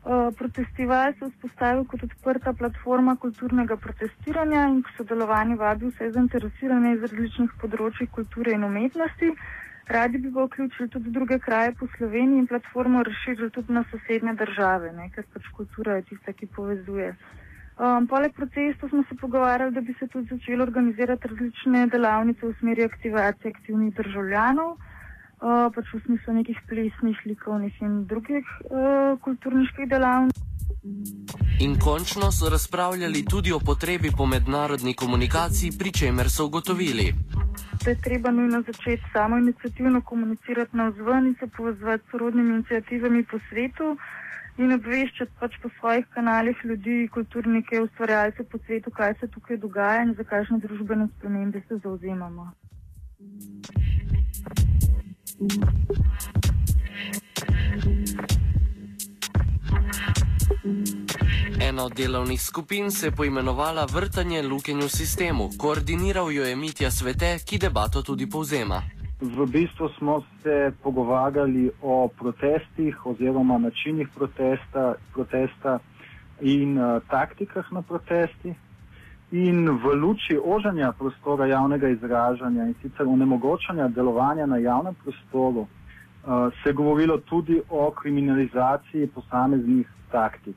Uh, 0.00 0.30
protestival 0.38 1.16
se 1.18 1.26
vzpostavil 1.32 1.82
kot 1.90 2.06
odprta 2.06 2.52
platforma 2.60 3.16
kulturnega 3.24 3.76
protestiranja 3.76 4.62
in 4.68 4.78
k 4.86 4.94
sodelovanju 4.96 5.58
vabi 5.64 5.90
vse 5.90 6.12
zainteresirane 6.14 6.94
iz 6.94 7.02
različnih 7.08 7.58
področji 7.64 8.06
kulture 8.14 8.54
in 8.54 8.64
umetnosti. 8.70 9.34
Radi 9.90 10.22
bi 10.22 10.30
ga 10.30 10.46
vključili 10.46 10.88
tudi 10.88 11.10
druge 11.10 11.38
kraje 11.42 11.74
po 11.74 11.90
Sloveniji 11.96 12.38
in 12.38 12.46
platformo 12.46 13.02
razširili 13.02 13.50
tudi 13.50 13.72
na 13.72 13.84
sosednje 13.90 14.34
države, 14.38 14.92
ne, 14.96 15.10
ker 15.14 15.26
pač 15.34 15.48
kultura 15.56 15.98
je 15.98 16.08
tista, 16.12 16.32
ki 16.32 16.46
povezuje. 16.56 17.12
Um, 17.80 18.06
poleg 18.06 18.32
protestov 18.36 18.88
smo 18.88 19.02
se 19.08 19.14
pogovarjali, 19.20 19.72
da 19.72 19.80
bi 19.80 19.94
se 19.98 20.06
tudi 20.12 20.28
začelo 20.30 20.62
organizirati 20.62 21.28
različne 21.28 21.86
delavnice 21.86 22.46
v 22.46 22.52
smeri 22.58 22.84
aktivacije 22.84 23.52
aktivnih 23.56 23.94
državljanov, 23.94 24.70
uh, 24.72 25.72
pač 25.74 25.86
v 25.94 26.00
smislu 26.04 26.34
nekih 26.34 26.58
plesnih, 26.68 27.22
likovnih 27.26 27.80
in 27.80 28.04
drugih 28.10 28.44
uh, 28.68 29.16
kulturniških 29.24 29.88
delavnic. 29.88 30.36
In 31.60 31.78
končno 31.80 32.28
so 32.32 32.52
razpravljali 32.52 33.24
tudi 33.24 33.52
o 33.52 33.60
potrebi 33.70 34.12
po 34.16 34.26
mednarodni 34.26 34.94
komunikaciji, 34.94 35.72
pri 35.78 35.92
čemer 35.92 36.30
so 36.30 36.46
ugotovili. 36.52 37.14
Da 37.84 37.90
je 37.90 38.00
treba 38.04 38.30
nujno 38.30 38.62
začeti 38.62 39.12
samo 39.12 39.38
inicijativno 39.38 40.00
komunicirati 40.00 40.76
na 40.76 40.88
vzven 40.88 41.26
in 41.26 41.34
se 41.40 41.46
povezati 41.56 42.04
s 42.06 42.10
sorodnimi 42.10 42.54
inicijativami 42.54 43.24
po 43.24 43.38
svetu 43.48 43.96
in 44.60 44.72
obveščati 44.76 45.32
pač 45.40 45.56
po 45.62 45.70
svojih 45.78 46.06
kanalih 46.14 46.56
ljudi, 46.64 47.08
kulturnike, 47.14 47.80
ustvarjalce 47.80 48.44
po 48.44 48.58
svetu, 48.66 48.90
kaj 48.90 49.14
se 49.20 49.28
tukaj 49.34 49.56
dogaja 49.56 50.02
in 50.04 50.14
za 50.18 50.24
kakšne 50.24 50.60
družbene 50.64 51.08
spremembe 51.16 51.62
se 51.68 51.80
zauzemamo. 51.84 52.50
Ena 61.60 61.84
od 61.84 61.94
delovnih 61.96 62.42
skupin 62.42 62.90
se 62.90 63.06
je 63.06 63.16
poimenovala 63.16 63.86
Vrtanje 63.92 64.42
lukenj 64.42 64.84
v 64.84 64.88
sistemu. 64.88 65.50
Koordiniral 65.58 66.32
jo 66.32 66.44
je 66.44 66.56
Mitja 66.56 66.90
Svete, 66.90 67.38
ki 67.46 67.58
debato 67.58 68.02
tudi 68.02 68.26
povzema. 68.26 68.82
V 69.20 69.46
bistvu 69.46 69.88
smo 69.88 70.22
se 70.42 70.72
pogovarjali 70.82 71.70
o 71.82 72.08
protestih 72.08 73.06
oziroma 73.06 73.58
načinih 73.58 74.08
protesta, 74.14 74.94
protesta 75.12 75.78
in 76.40 76.78
uh, 76.78 77.02
taktikah 77.10 77.72
na 77.72 77.82
protestih. 77.82 78.56
In 79.32 79.68
v 79.76 79.92
luči 79.94 80.38
ožanja 80.44 80.92
prostora 80.92 81.46
javnega 81.46 81.88
izražanja 81.88 82.64
in 82.64 82.74
sicer 82.82 83.06
onemogočanja 83.06 83.88
delovanja 83.88 84.46
na 84.46 84.56
javnem 84.56 84.94
prostoru 84.94 85.60
uh, 85.60 85.68
se 86.62 86.68
je 86.68 86.72
govorilo 86.72 87.18
tudi 87.18 87.60
o 87.68 87.90
kriminalizaciji 87.90 89.06
posameznih 89.06 89.86
taktik. 90.10 90.56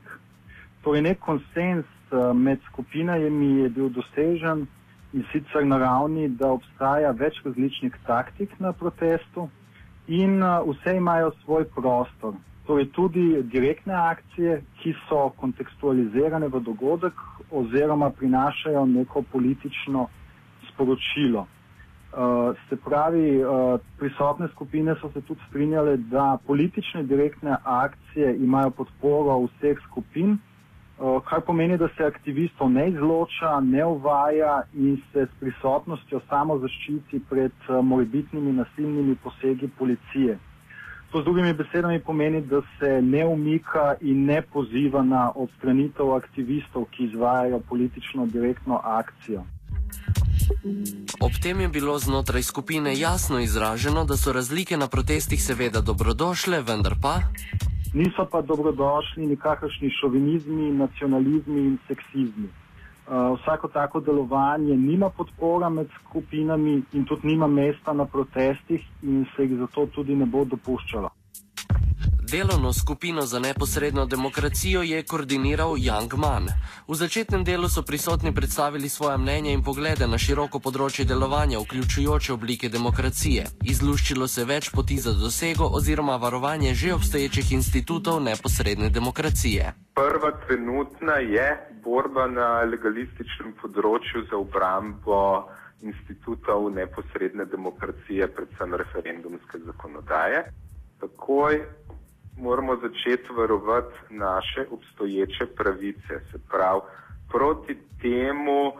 Torej, 0.82 1.02
nek 1.02 1.18
konsens 1.18 1.84
uh, 2.10 2.32
med 2.36 2.58
skupinami 2.72 3.58
je 3.60 3.68
bil 3.68 3.88
dosežen 3.88 4.66
in 5.14 5.24
sicer 5.32 5.64
na 5.64 5.78
ravni, 5.78 6.26
da 6.28 6.48
obstaja 6.56 7.12
več 7.14 7.36
različnih 7.44 7.94
taktik 8.06 8.56
na 8.60 8.72
protestu 8.74 9.46
in 10.10 10.40
uh, 10.42 10.56
vse 10.66 10.96
imajo 10.98 11.30
svoj 11.44 11.68
prostor. 11.76 12.34
Torej 12.66 12.88
tudi 12.96 13.24
direktne 13.52 13.94
akcije, 13.94 14.56
ki 14.80 14.94
so 15.06 15.28
kontekstualizirane 15.40 16.48
v 16.48 16.60
dogodek 16.66 17.20
oziroma 17.52 18.08
prinašajo 18.10 18.86
neko 18.90 19.22
politično 19.32 20.06
sporočilo. 20.72 21.44
Uh, 22.14 22.50
se 22.68 22.76
pravi, 22.76 23.26
uh, 23.38 23.76
prisotne 23.98 24.48
skupine 24.54 24.96
so 25.00 25.10
se 25.14 25.22
tudi 25.22 25.40
strinjale, 25.48 25.96
da 26.10 26.38
politične 26.46 27.02
direktne 27.04 27.56
akcije 27.78 28.34
imajo 28.42 28.70
podporo 28.80 29.38
vseh 29.46 29.78
skupin, 29.86 30.36
Eh, 30.36 30.53
kar 30.98 31.40
pomeni, 31.40 31.78
da 31.78 31.88
se 31.96 32.04
aktivistov 32.04 32.70
ne 32.70 32.88
izloča, 32.88 33.60
ne 33.60 33.84
uvaja 33.84 34.62
in 34.74 34.96
se 35.12 35.26
s 35.26 35.40
prisotnostjo 35.40 36.20
samo 36.28 36.58
zaščiti 36.58 37.20
pred 37.30 37.52
eh, 37.68 37.82
morebitnimi 37.82 38.52
nasilnimi 38.52 39.16
posegi 39.16 39.68
policije. 39.78 40.38
To 41.10 41.20
z 41.20 41.24
drugimi 41.24 41.52
besedami 41.54 42.00
pomeni, 42.00 42.40
da 42.40 42.60
se 42.78 43.02
ne 43.02 43.24
umika 43.26 43.94
in 44.00 44.24
ne 44.24 44.42
poziva 44.42 45.02
na 45.02 45.32
odstranitev 45.34 46.14
aktivistov, 46.14 46.84
ki 46.90 47.04
izvajajo 47.04 47.60
politično 47.68 48.26
direktno 48.26 48.80
akcijo. 48.84 49.44
Ob 51.20 51.32
tem 51.42 51.60
je 51.60 51.68
bilo 51.68 51.98
znotraj 51.98 52.42
skupine 52.42 52.98
jasno 52.98 53.40
izraženo, 53.40 54.04
da 54.04 54.16
so 54.16 54.32
razlike 54.32 54.76
na 54.76 54.88
protestih 54.88 55.42
seveda 55.42 55.80
dobrodošle, 55.80 56.62
vendar 56.62 56.94
pa. 57.02 57.20
Niso 57.94 58.26
pa 58.30 58.40
dobrodošli 58.42 59.26
nikakršni 59.26 59.90
šovinizmi, 59.90 60.72
nacionalizmi 60.72 61.60
in 61.60 61.78
seksizmi. 61.88 62.48
Uh, 63.06 63.38
vsako 63.38 63.68
tako 63.68 64.00
delovanje 64.00 64.76
nima 64.76 65.10
podpora 65.10 65.68
med 65.68 65.86
skupinami 66.00 66.82
in 66.92 67.04
tudi 67.04 67.26
nima 67.26 67.46
mesta 67.46 67.92
na 67.92 68.04
protestih 68.04 68.82
in 69.02 69.26
se 69.36 69.42
jih 69.42 69.58
zato 69.58 69.86
tudi 69.86 70.16
ne 70.16 70.26
bo 70.26 70.44
dopuščalo. 70.44 71.10
Delovno 72.30 72.72
skupino 72.72 73.22
za 73.22 73.38
neposredno 73.38 74.06
demokracijo 74.06 74.82
je 74.82 75.02
koordiniral 75.02 75.70
Young 75.70 76.16
Man. 76.16 76.46
V 76.88 76.94
začetnem 76.94 77.44
delu 77.44 77.68
so 77.68 77.82
prisotni 77.82 78.34
predstavili 78.34 78.88
svoje 78.88 79.18
mnenje 79.18 79.52
in 79.52 79.62
poglede 79.62 80.06
na 80.06 80.18
široko 80.18 80.58
področje 80.58 81.04
delovanja, 81.04 81.60
vključujoče 81.60 82.32
oblike 82.32 82.68
demokracije. 82.68 83.44
Izluščilo 83.72 84.28
se 84.28 84.44
več 84.44 84.70
poti 84.70 84.96
za 84.96 85.12
dosego 85.12 85.68
oziroma 85.68 86.16
varovanje 86.16 86.74
že 86.74 86.94
obstoječih 86.94 87.52
institutov 87.52 88.22
neposredne 88.22 88.88
demokracije. 88.90 89.74
Prva 89.94 90.32
trenutna 90.46 91.20
je 91.20 91.46
borba 91.84 92.26
na 92.26 92.48
legalističnem 92.64 93.52
področju 93.60 94.24
za 94.30 94.36
obrambo 94.40 95.20
institutov 95.82 96.72
neposredne 96.72 97.44
demokracije, 97.44 98.32
predvsem 98.32 98.74
referendumske 98.74 99.58
zakonodaje. 99.66 100.46
Takoj 101.00 101.60
moramo 102.36 102.76
začeti 102.76 103.32
varovati 103.36 103.94
naše 104.10 104.66
obstoječe 104.70 105.46
pravice, 105.56 106.20
se 106.32 106.38
pravi 106.50 106.80
proti 107.32 107.76
temu, 108.02 108.72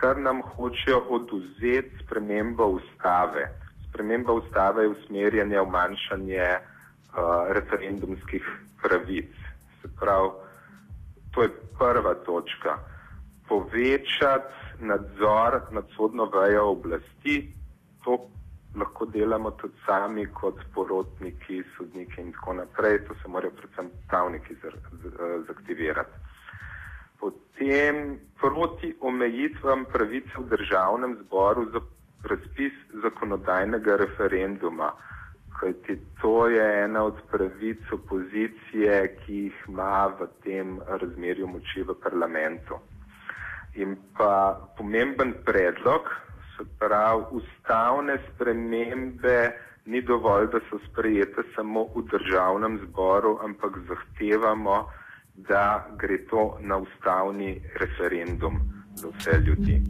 kar 0.00 0.18
nam 0.18 0.42
hočejo 0.42 0.98
oduzeti 1.08 1.98
sprememba 2.04 2.64
ustave. 2.64 3.48
Sprememba 3.88 4.32
ustave 4.32 4.82
je 4.82 4.88
usmerjanje 4.88 5.60
v 5.60 5.70
manjšanje 5.70 6.48
uh, 6.56 7.52
referendumskih 7.52 8.44
pravic. 8.82 9.30
Se 9.82 9.88
pravi, 10.00 10.30
to 11.30 11.42
je 11.42 11.48
prva 11.78 12.14
točka. 12.14 12.78
Povečati 13.48 14.54
nadzor 14.80 15.60
nad 15.70 15.84
sodno 15.96 16.24
vejo 16.24 16.70
oblasti, 16.70 17.54
to 18.04 18.30
lahko 18.74 19.06
delamo 19.06 19.50
tudi 19.50 19.74
sami 19.86 20.26
kot 20.26 20.60
porotniki, 20.74 21.62
sodniki 21.76 22.20
in 22.20 22.32
tako 22.32 22.52
naprej. 22.52 22.98
To 23.08 23.14
se 23.22 23.28
morajo 23.28 23.52
predvsem 23.56 23.90
pravniki 24.08 24.56
zaktivirati. 25.48 26.16
Potem 27.20 28.18
proti 28.40 28.94
omejitvam 29.00 29.84
pravice 29.92 30.38
v 30.38 30.46
državnem 30.48 31.18
zboru 31.24 31.66
za 31.72 31.80
razpis 32.24 32.72
zakonodajnega 33.02 33.96
referenduma, 33.96 34.92
kajti 35.60 35.98
to 36.22 36.48
je 36.48 36.84
ena 36.84 37.02
od 37.04 37.20
pravic 37.30 37.92
opozicije, 37.92 39.16
ki 39.20 39.34
jih 39.44 39.64
ima 39.68 40.06
v 40.06 40.28
tem 40.44 40.78
razmerju 40.88 41.46
moči 41.48 41.82
v 41.82 41.96
parlamentu. 42.02 42.78
In 43.74 43.96
pa 44.16 44.56
pomemben 44.78 45.34
predlog, 45.44 46.08
se 46.60 46.68
pravi, 46.78 47.24
ustavne 47.30 48.18
spremembe 48.28 49.52
ni 49.86 50.02
dovolj, 50.02 50.46
da 50.52 50.60
so 50.70 50.78
sprejete 50.90 51.42
samo 51.54 51.84
v 51.94 52.02
državnem 52.12 52.80
zboru, 52.84 53.38
ampak 53.44 53.78
zahtevamo, 53.88 54.90
da 55.34 55.86
gre 55.96 56.18
to 56.30 56.58
na 56.60 56.76
ustavni 56.76 57.62
referendum 57.80 58.60
za 58.94 59.08
vse 59.08 59.38
ljudi. 59.46 59.80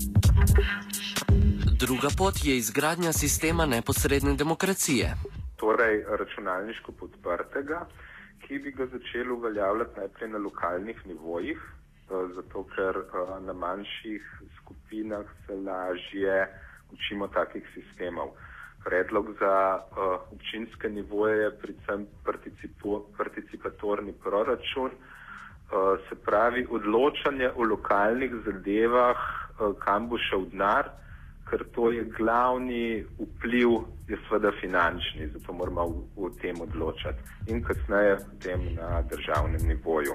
Druga 1.81 2.09
pot 2.19 2.35
je 2.45 2.57
izgradnja 2.57 3.13
sistema 3.13 3.67
neposredne 3.67 4.35
demokracije. 4.35 5.15
Torej, 5.57 6.05
računalniško 6.19 6.93
podprtega, 6.93 7.87
ki 8.47 8.59
bi 8.59 8.71
ga 8.71 8.87
začeli 8.87 9.31
uveljavljati 9.31 10.01
najprej 10.01 10.29
na 10.29 10.39
lokalnih 10.39 11.07
nivojih, 11.07 11.61
zato 12.35 12.65
ker 12.75 12.97
na 13.47 13.53
manjših 13.53 14.23
skupinah 14.57 15.27
se 15.47 15.55
lažje 15.55 16.49
učimo 16.93 17.29
takih 17.29 17.65
sistemov. 17.75 18.29
Predlog 18.85 19.27
za 19.41 19.57
uh, 19.77 19.97
občinske 20.33 20.89
nivoje 20.89 21.37
je 21.43 21.51
predvsem 21.63 22.07
participatorni 23.17 24.13
proračun, 24.25 24.91
uh, 24.91 25.99
se 26.09 26.17
pravi 26.25 26.67
odločanje 26.71 27.51
o 27.57 27.63
lokalnih 27.63 28.33
zadevah, 28.45 29.17
uh, 29.17 29.77
kam 29.85 30.09
bo 30.09 30.19
šel 30.19 30.49
denar, 30.53 30.89
ker 31.51 31.65
to 31.75 31.91
je 31.91 32.05
glavni 32.17 33.05
vpliv, 33.19 33.71
je 34.09 34.19
seveda 34.29 34.53
finančni, 34.61 35.29
zato 35.35 35.53
moramo 35.53 35.87
v, 35.87 36.31
v 36.31 36.31
tem 36.41 36.61
odločati 36.61 37.53
in 37.53 37.63
kasneje 37.63 38.17
potem 38.17 38.75
na 38.75 39.03
državnem 39.03 39.69
nivoju. 39.69 40.15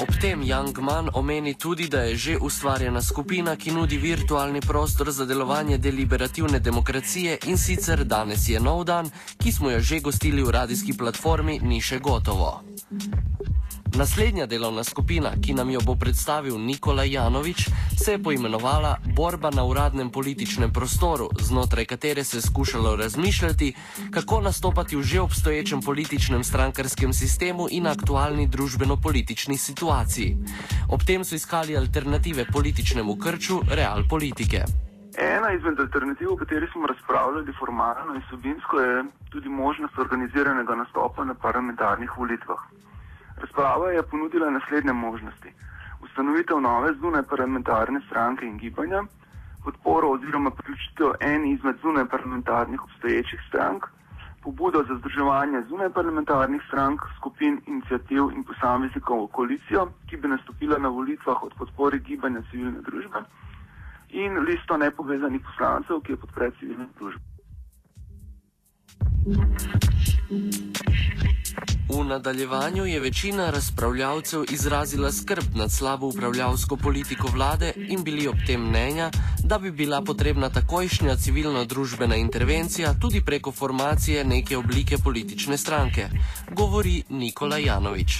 Ob 0.00 0.08
tem 0.20 0.42
Young 0.42 0.80
Man 0.80 1.08
omeni 1.12 1.54
tudi, 1.54 1.88
da 1.88 2.00
je 2.02 2.16
že 2.16 2.36
ustvarjena 2.40 3.02
skupina, 3.02 3.56
ki 3.56 3.70
nudi 3.70 3.98
virtualni 3.98 4.60
prostor 4.60 5.10
za 5.10 5.24
delovanje 5.24 5.78
deliberativne 5.78 6.60
demokracije 6.60 7.38
in 7.46 7.58
sicer 7.58 8.04
danes 8.04 8.48
je 8.48 8.60
nov 8.60 8.84
dan, 8.84 9.10
ki 9.38 9.52
smo 9.52 9.70
jo 9.70 9.80
že 9.80 10.00
gostili 10.00 10.42
v 10.42 10.50
radijski 10.50 10.96
platformi, 10.96 11.60
ni 11.62 11.80
še 11.80 11.98
gotovo. 11.98 12.62
Naslednja 13.92 14.46
delovna 14.46 14.84
skupina, 14.84 15.30
ki 15.44 15.52
nam 15.54 15.70
jo 15.70 15.80
bo 15.84 15.94
predstavil 15.94 16.58
Nikola 16.58 17.04
Janovič, 17.04 17.68
se 18.04 18.12
je 18.12 18.22
poimenovala 18.22 18.96
Borba 19.16 19.50
na 19.50 19.64
uradnem 19.64 20.10
političnem 20.10 20.72
prostoru, 20.72 21.28
znotraj 21.40 21.84
katere 21.84 22.24
se 22.24 22.36
je 22.36 22.42
skušalo 22.42 22.96
razmišljati, 22.96 23.74
kako 24.10 24.40
nastopati 24.40 24.96
v 24.96 25.02
že 25.02 25.20
obstoječem 25.20 25.80
političnem 25.80 26.44
strankarskem 26.44 27.12
sistemu 27.12 27.66
in 27.70 27.86
aktualni 27.86 28.48
družbeno-politični 28.48 29.56
situaciji. 29.58 30.36
Ob 30.88 31.02
tem 31.06 31.24
so 31.24 31.34
iskali 31.34 31.76
alternative 31.76 32.46
političnemu 32.52 33.16
krču, 33.16 33.60
real 33.70 34.08
politike. 34.08 34.64
Ena 35.18 35.52
izmed 35.52 35.80
alternativ, 35.80 36.32
o 36.32 36.36
kateri 36.36 36.66
smo 36.72 36.86
razpravljali 36.86 37.52
formalno 37.58 38.14
in 38.14 38.22
subinsko, 38.30 38.80
je 38.80 39.04
tudi 39.30 39.48
možnost 39.48 39.98
organiziranega 39.98 40.74
nastopa 40.74 41.24
na 41.24 41.34
parlamentarnih 41.34 42.10
volitvah. 42.18 42.60
Razprava 43.42 43.90
je 43.90 44.02
ponudila 44.02 44.50
naslednje 44.50 44.92
možnosti: 44.92 45.50
ustanovitev 46.04 46.60
nove 46.60 46.92
zunaj 47.00 47.22
parlamentarne 47.22 48.00
stranke 48.06 48.46
in 48.46 48.58
gibanja, 48.58 49.02
podporo 49.64 50.10
oziroma 50.10 50.50
priključitev 50.50 51.10
eni 51.20 51.52
izmed 51.52 51.76
zunaj 51.82 52.04
parlamentarnih 52.08 52.84
obstoječih 52.84 53.40
strank, 53.48 53.86
pobudo 54.42 54.84
za 54.88 54.94
združevanje 54.98 55.62
zunaj 55.68 55.90
parlamentarnih 55.90 56.62
strank, 56.68 57.00
skupin, 57.16 57.60
inicijativ 57.66 58.22
in 58.36 58.44
posameznikov 58.44 59.24
v 59.24 59.32
koalicijo, 59.32 59.88
ki 60.06 60.16
bi 60.16 60.28
nastopila 60.28 60.78
na 60.78 60.88
volitvah 60.88 61.42
od 61.42 61.54
podpore 61.58 61.98
gibanja 61.98 62.42
civilne 62.50 62.80
družbe, 62.80 63.24
in 64.08 64.38
listo 64.46 64.76
nepovezanih 64.76 65.42
poslancev, 65.50 66.00
ki 66.00 66.12
je 66.12 66.16
podpre 66.16 66.50
civilne 66.58 66.86
družbe. 66.98 67.20
V 71.92 72.04
nadaljevanju 72.04 72.84
je 72.86 73.00
večina 73.00 73.50
razpravljavcev 73.50 74.42
izrazila 74.50 75.10
skrb 75.12 75.56
nad 75.56 75.70
slabo 75.70 76.06
upravljavsko 76.06 76.76
politiko 76.76 77.28
vlade 77.34 77.72
in 77.76 78.04
bili 78.04 78.28
ob 78.28 78.36
tem 78.46 78.60
mnenja, 78.68 79.10
da 79.44 79.58
bi 79.58 79.70
bila 79.70 80.00
potrebna 80.06 80.48
takojšnja 80.48 81.16
civilno-družbena 81.16 82.16
intervencija 82.16 82.94
tudi 83.02 83.20
preko 83.26 83.52
formacije 83.52 84.24
neke 84.24 84.56
oblike 84.56 84.96
politične 85.04 85.56
stranke, 85.56 86.06
govori 86.50 87.02
Nikola 87.08 87.58
Janovič. 87.58 88.12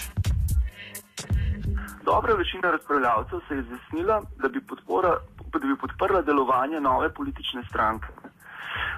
Dobra 2.05 2.35
večina 2.35 2.71
razpravljavcev 2.71 3.41
se 3.49 3.55
je 3.55 3.61
izjasnila, 3.61 4.23
da 4.43 4.49
bi, 4.49 4.61
podpora, 4.61 5.17
da 5.53 5.59
bi 5.59 5.77
podprla 5.81 6.23
delovanje 6.23 6.81
nove 6.81 7.15
politične 7.15 7.63
stranke 7.69 8.07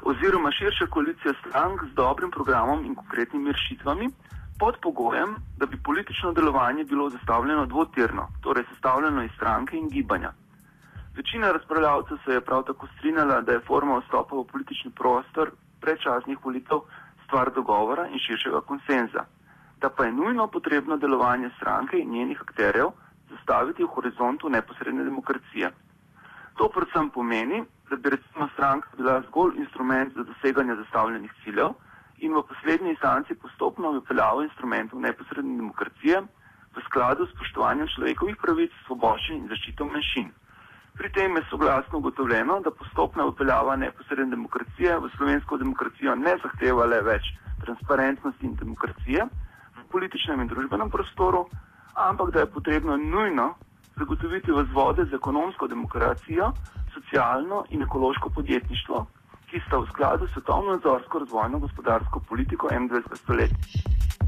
oziroma 0.04 0.50
širše 0.52 0.86
koalicije 0.86 1.34
strank 1.40 1.80
z 1.90 1.94
dobrim 1.94 2.30
programom 2.30 2.84
in 2.84 2.94
konkretnimi 2.94 3.52
rešitvami, 3.52 4.08
pod 4.58 4.76
pogojem, 4.82 5.36
da 5.56 5.66
bi 5.66 5.82
politično 5.82 6.32
delovanje 6.32 6.84
bilo 6.84 7.10
zastavljeno 7.10 7.66
dvotirno, 7.66 8.28
torej 8.40 8.64
sestavljeno 8.70 9.22
iz 9.22 9.30
stranke 9.36 9.76
in 9.76 9.88
gibanja. 9.88 10.32
Večina 11.16 11.52
razpravljavcev 11.52 12.16
se 12.24 12.32
je 12.32 12.40
prav 12.40 12.62
tako 12.62 12.86
strinjala, 12.96 13.40
da 13.40 13.52
je 13.52 13.60
forma 13.66 13.98
vstopa 13.98 14.36
v 14.36 14.46
politični 14.52 14.90
prostor 14.90 15.50
predčasnih 15.80 16.38
volitev 16.44 16.78
stvar 17.24 17.50
dogovora 17.54 18.06
in 18.08 18.18
širšega 18.18 18.60
konsenza, 18.60 19.24
da 19.80 19.90
pa 19.90 20.04
je 20.04 20.12
nujno 20.12 20.46
potrebno 20.46 20.96
delovanje 20.96 21.50
stranke 21.56 21.98
in 21.98 22.10
njenih 22.10 22.40
akterjev 22.40 22.88
zastaviti 23.30 23.84
v 23.84 23.86
horizontu 23.86 24.48
neposredne 24.48 25.04
demokracije. 25.04 25.70
To 26.56 26.68
predvsem 26.68 27.10
pomeni, 27.10 27.64
da 27.90 27.96
bi 27.96 28.10
recimo 28.10 28.48
stranka 28.54 28.88
bila 28.96 29.22
zgolj 29.28 29.56
instrument 29.56 30.14
za 30.14 30.22
doseganje 30.22 30.74
zastavljenih 30.74 31.32
ciljev 31.44 31.68
in 32.18 32.34
v 32.34 32.42
poslednji 32.48 32.90
instanci 32.90 33.34
postopno 33.34 33.92
vypeljavo 33.98 34.42
instrumentov 34.42 35.00
neposredne 35.00 35.56
demokracije 35.56 36.22
v 36.74 36.82
skladu 36.86 37.26
s 37.26 37.34
spoštovanjem 37.34 37.88
človekovih 37.94 38.36
pravic, 38.36 38.72
svoboščin 38.86 39.42
in 39.42 39.48
zaščito 39.48 39.86
manjšin. 39.86 40.30
Pri 40.94 41.10
tem 41.10 41.36
je 41.36 41.42
soglasno 41.50 41.98
ugotovljeno, 41.98 42.60
da 42.60 42.70
postopna 42.70 43.26
upeljava 43.26 43.76
neposredne 43.76 44.30
demokracije 44.30 44.98
v 44.98 45.10
slovensko 45.16 45.58
demokracijo 45.58 46.14
ne 46.14 46.36
zahteva 46.42 46.86
le 46.86 47.00
več 47.02 47.30
transparentnosti 47.64 48.46
in 48.46 48.54
demokracije 48.54 49.26
v 49.78 49.86
političnem 49.90 50.40
in 50.40 50.50
družbenem 50.52 50.90
prostoru, 50.90 51.48
ampak 51.94 52.30
da 52.30 52.44
je 52.44 52.52
potrebno 52.56 52.96
nujno 52.96 53.54
zagotoviti 53.98 54.52
vzvode 54.52 55.04
za 55.10 55.16
ekonomsko 55.16 55.66
demokracijo, 55.66 56.52
socialno 56.94 57.64
in 57.70 57.82
ekološko 57.82 58.30
podjetništvo, 58.30 59.06
ki 59.54 59.62
sta 59.70 59.78
v 59.78 59.86
skladu 59.86 60.26
s 60.26 60.32
svetovno 60.34 60.74
nadzorsko 60.74 61.18
razvojno 61.18 61.58
gospodarsko 61.58 62.20
politiko 62.28 62.68
21. 62.68 63.16
stoletja. 63.22 64.23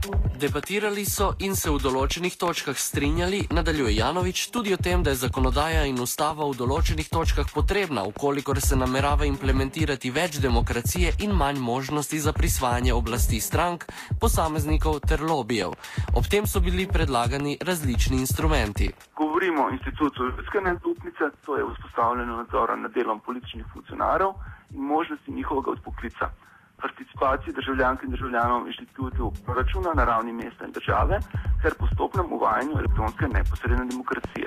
Debatirali 0.00 1.04
so 1.04 1.34
in 1.44 1.52
se 1.52 1.68
v 1.68 1.76
določenih 1.76 2.32
točkah 2.40 2.78
strinjali, 2.80 3.42
nadaljuje 3.52 3.92
Janovič, 3.98 4.46
tudi 4.48 4.72
o 4.72 4.78
tem, 4.80 5.02
da 5.04 5.12
je 5.12 5.20
zakonodaja 5.20 5.82
in 5.84 6.00
ustava 6.00 6.46
v 6.48 6.56
določenih 6.56 7.10
točkah 7.12 7.50
potrebna, 7.52 8.06
ukolikor 8.08 8.62
se 8.64 8.78
namerava 8.80 9.28
implementirati 9.28 10.08
več 10.08 10.40
demokracije 10.40 11.12
in 11.26 11.36
manj 11.36 11.60
možnosti 11.60 12.20
za 12.24 12.32
prisvajanje 12.32 12.96
oblasti 12.96 13.40
strank, 13.44 13.84
posameznikov 14.16 15.02
ter 15.04 15.20
lobijev. 15.20 15.76
Ob 16.16 16.24
tem 16.32 16.48
so 16.48 16.64
bili 16.64 16.88
predlagani 16.88 17.58
različni 17.60 18.24
instrumenti. 18.24 18.88
Govorimo 19.20 19.68
o 19.68 19.72
institutu 19.76 20.30
ljudske 20.30 20.64
nezaupnice, 20.64 21.28
to 21.44 21.60
je 21.60 21.66
vzpostavljeno 21.74 22.40
nadzora 22.40 22.76
nad 22.76 22.96
delom 22.96 23.20
političnih 23.20 23.68
funkcionarjev 23.74 24.32
in 24.72 24.80
možnosti 24.80 25.36
njihovega 25.36 25.76
odpoklica 25.76 26.32
participaciji 26.80 27.54
državljank 27.54 28.02
in 28.02 28.10
državljanov 28.10 28.66
inštitutov 28.66 29.32
proračuna 29.44 29.90
na 29.94 30.04
ravni 30.04 30.32
mesta 30.32 30.66
in 30.66 30.72
države 30.72 31.20
ter 31.62 31.74
postopnem 31.78 32.32
uvajanju 32.32 32.78
elektronske 32.78 33.28
neposredne 33.28 33.84
demokracije. 33.92 34.46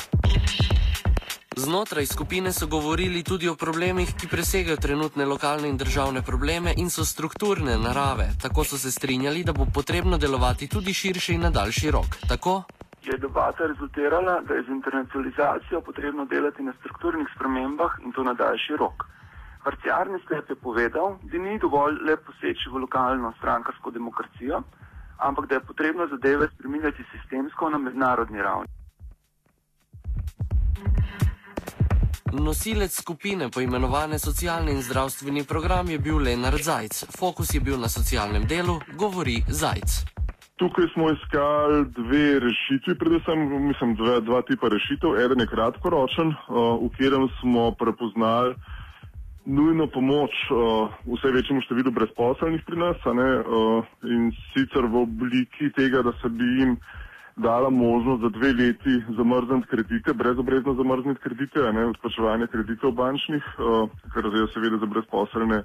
Znotraj 1.55 2.05
skupine 2.05 2.51
so 2.51 2.67
govorili 2.67 3.23
tudi 3.23 3.47
o 3.47 3.55
problemih, 3.55 4.13
ki 4.19 4.27
presegajo 4.27 4.77
trenutne 4.77 5.25
lokalne 5.25 5.69
in 5.69 5.77
državne 5.77 6.21
probleme 6.21 6.73
in 6.77 6.89
so 6.89 7.05
strukturne 7.05 7.77
narave. 7.77 8.27
Tako 8.41 8.63
so 8.63 8.77
se 8.77 8.91
strinjali, 8.91 9.43
da 9.43 9.53
bo 9.53 9.65
potrebno 9.73 10.17
delovati 10.17 10.67
tudi 10.67 10.93
širše 10.93 11.33
in 11.33 11.41
na 11.41 11.49
daljši 11.49 11.91
rok. 11.91 12.17
Tako 12.29 12.63
je 13.05 13.17
debata 13.17 13.67
rezultirala, 13.67 14.41
da 14.47 14.53
je 14.53 14.63
z 14.63 14.69
internacionalizacijo 14.69 15.81
potrebno 15.81 16.25
delati 16.25 16.63
na 16.63 16.73
strukturnih 16.79 17.27
spremembah 17.35 17.91
in 18.05 18.11
to 18.11 18.23
na 18.23 18.33
daljši 18.33 18.75
rok. 18.79 19.03
Parciarni 19.63 20.19
sklep 20.25 20.49
je 20.49 20.55
povedal, 20.55 21.17
da 21.23 21.37
ni 21.37 21.59
dovolj 21.59 21.99
le 22.03 22.17
poseči 22.17 22.69
v 22.69 22.83
lokalno 22.83 23.33
strankarsko 23.37 23.91
demokracijo, 23.91 24.61
ampak 25.17 25.47
da 25.47 25.55
je 25.55 25.67
potrebno 25.67 26.07
zadeve 26.07 26.47
spremenjati 26.55 27.03
sistemsko 27.11 27.69
na 27.69 27.77
mednarodni 27.77 28.41
ravni. 28.41 28.67
Nosilec 32.33 32.91
skupine 33.01 33.49
poimenovane 33.49 34.19
socialni 34.19 34.71
in 34.71 34.81
zdravstveni 34.81 35.43
program 35.43 35.89
je 35.89 35.99
bil 35.99 36.17
Lenard 36.17 36.59
Zajc. 36.59 37.05
Fokus 37.19 37.53
je 37.53 37.61
bil 37.61 37.77
na 37.79 37.87
socialnem 37.87 38.47
delu, 38.47 38.79
govori 38.97 39.43
Zajc. 39.47 39.91
Tukaj 40.55 40.85
smo 40.93 41.11
iskali 41.11 41.85
dve 41.85 42.39
rešitvi, 42.39 42.97
predvsem 42.99 43.67
mislim, 43.67 43.95
dva, 43.95 44.19
dva 44.19 44.41
tipa 44.41 44.67
rešitev. 44.67 45.15
Eden 45.25 45.39
je 45.39 45.47
kratkoročen, 45.47 46.27
uh, 46.27 46.35
v 46.83 46.89
katerem 46.89 47.29
smo 47.39 47.71
prepoznali 47.71 48.55
nujno 49.45 49.87
pomoč 49.87 50.31
uh, 50.51 50.89
vse 51.15 51.31
večjemu 51.31 51.61
številu 51.65 51.91
brezposelnih 51.91 52.63
pri 52.67 52.77
nas 52.79 52.99
ne, 53.05 53.29
uh, 53.39 53.87
in 54.07 54.29
sicer 54.53 54.87
v 54.87 55.03
obliki 55.03 55.71
tega, 55.75 56.03
da 56.03 56.13
se 56.21 56.29
bi 56.29 56.47
jim 56.59 56.77
dala 57.35 57.69
možnost 57.69 58.21
za 58.21 58.29
dve 58.29 58.53
leti 58.53 58.93
zamrzniti 59.17 59.67
kredite, 59.67 60.13
brezobrezno 60.13 60.75
zamrzniti 60.77 61.21
kredite, 61.23 61.65
ne, 61.73 61.85
odplačevanje 61.91 62.47
kreditov 62.47 62.95
bančnih, 62.95 63.43
uh, 63.57 63.89
kar 64.13 64.29
zdaj 64.29 64.47
seveda 64.53 64.79
za 64.79 64.89
brezposelne 64.95 65.63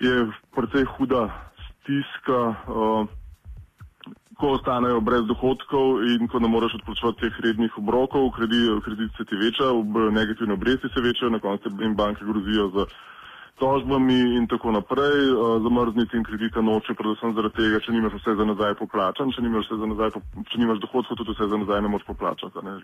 je 0.00 0.26
precej 0.56 0.84
huda 0.96 1.28
stiska. 1.68 2.40
Uh, 2.66 3.19
ko 4.40 4.56
ostanejo 4.56 5.00
brez 5.04 5.28
dohodkov 5.28 6.00
in 6.08 6.28
ko 6.28 6.40
ne 6.40 6.48
moreš 6.48 6.80
odplačevati 6.80 7.20
teh 7.20 7.40
rednih 7.44 7.78
obrokov, 7.78 8.30
kredit, 8.36 8.80
kredit 8.84 9.10
se 9.16 9.24
ti 9.28 9.36
veča, 9.36 9.68
negativne 10.10 10.56
obresti 10.56 10.88
se 10.94 11.00
večajo, 11.00 11.30
na 11.30 11.40
koncu 11.40 11.68
jim 11.80 11.94
banke 11.96 12.24
grozijo 12.24 12.68
z 12.74 12.86
tožbami 13.60 14.18
in 14.38 14.46
tako 14.48 14.72
naprej. 14.72 15.18
Zamrzniti 15.64 16.16
jim 16.16 16.24
kredita 16.24 16.64
noče, 16.64 16.96
predvsem 16.96 17.34
zaradi 17.36 17.56
tega, 17.60 17.80
če 17.84 17.92
nimaš 17.92 18.16
vse 18.16 18.34
za 18.40 18.44
nazaj 18.48 18.74
poplačan, 18.80 19.32
če 19.36 19.44
nimaš, 19.44 19.68
vse 19.68 19.80
za 19.82 19.90
nazaj, 19.92 20.16
če 20.52 20.62
nimaš 20.62 20.80
dohodkov, 20.86 21.20
tudi 21.20 21.36
vse 21.36 21.50
za 21.52 21.60
nazaj 21.60 21.84
ne 21.84 21.92
moreš 21.92 22.08
poplačati. 22.08 22.64
Ne, 22.64 22.80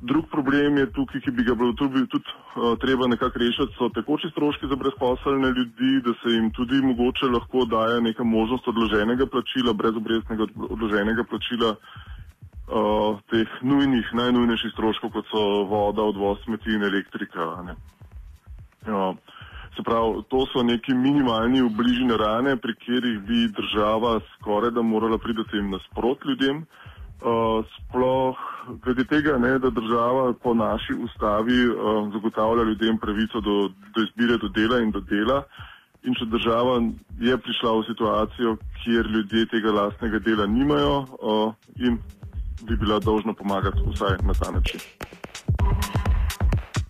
Drug 0.00 0.24
problem 0.32 0.78
je 0.78 0.86
tukaj, 0.96 1.20
ki 1.20 1.30
bi 1.36 1.44
ga 1.44 1.54
bilo 1.54 1.74
tudi, 1.76 2.06
tudi 2.08 2.24
uh, 2.32 2.72
treba 2.80 3.04
nekako 3.06 3.38
rešiti, 3.38 3.74
so 3.76 3.90
tekoči 3.92 4.30
stroški 4.32 4.70
za 4.70 4.76
brezposelne 4.80 5.50
ljudi, 5.52 5.90
da 6.06 6.14
se 6.22 6.32
jim 6.32 6.48
tudi 6.56 6.80
mogoče 6.80 7.28
lahko 7.28 7.66
daje 7.68 8.00
neka 8.00 8.24
možnost 8.24 8.68
odloženega 8.68 9.26
plačila, 9.26 9.74
brezobrestnega 9.76 10.46
odloženega 10.70 11.24
plačila 11.28 11.74
uh, 11.76 13.20
teh 13.28 13.60
nujnih, 13.60 14.08
najnujnejših 14.22 14.72
stroškov, 14.72 15.12
kot 15.18 15.28
so 15.28 15.44
voda, 15.68 16.08
odvoz 16.14 16.40
smeti 16.48 16.72
in 16.72 16.88
elektrika. 16.88 17.50
Uh, 18.88 19.12
se 19.76 19.84
pravi, 19.84 20.24
to 20.32 20.46
so 20.48 20.64
neki 20.64 20.96
minimalni 20.96 21.60
obližine 21.60 22.16
rane, 22.16 22.56
pri 22.56 22.72
katerih 22.80 23.20
bi 23.28 23.48
država 23.52 24.20
skoraj 24.32 24.72
da 24.72 24.82
morala 24.82 25.18
pridati 25.18 25.60
jim 25.60 25.70
nasprot 25.76 26.24
ljudem. 26.24 26.64
Uh, 26.64 26.89
sploh 27.20 28.36
glede 28.82 29.04
tega, 29.04 29.38
ne, 29.38 29.58
da 29.58 29.70
država 29.70 30.32
po 30.42 30.54
naši 30.54 30.94
ustavi 30.94 31.68
uh, 31.68 32.12
zagotavlja 32.12 32.62
ljudem 32.62 32.98
pravico 32.98 33.40
do, 33.40 33.68
do 33.94 34.02
izbire 34.02 34.38
do 34.38 34.48
dela 34.48 34.80
in 34.80 34.90
do 34.90 35.00
dela. 35.00 35.42
In 36.02 36.14
če 36.14 36.24
država 36.32 36.80
je 37.20 37.36
prišla 37.38 37.72
v 37.76 37.84
situacijo, 37.90 38.56
kjer 38.84 39.06
ljudje 39.06 39.46
tega 39.52 39.72
lastnega 39.72 40.18
dela 40.18 40.46
nimajo, 40.46 41.04
uh, 41.20 41.52
jim 41.76 41.98
bi 42.62 42.76
bila 42.76 42.98
dolžna 42.98 43.32
pomagati 43.32 43.84
vsaj 43.92 44.16
na 44.22 44.32
ta 44.32 44.50
način. 44.50 44.80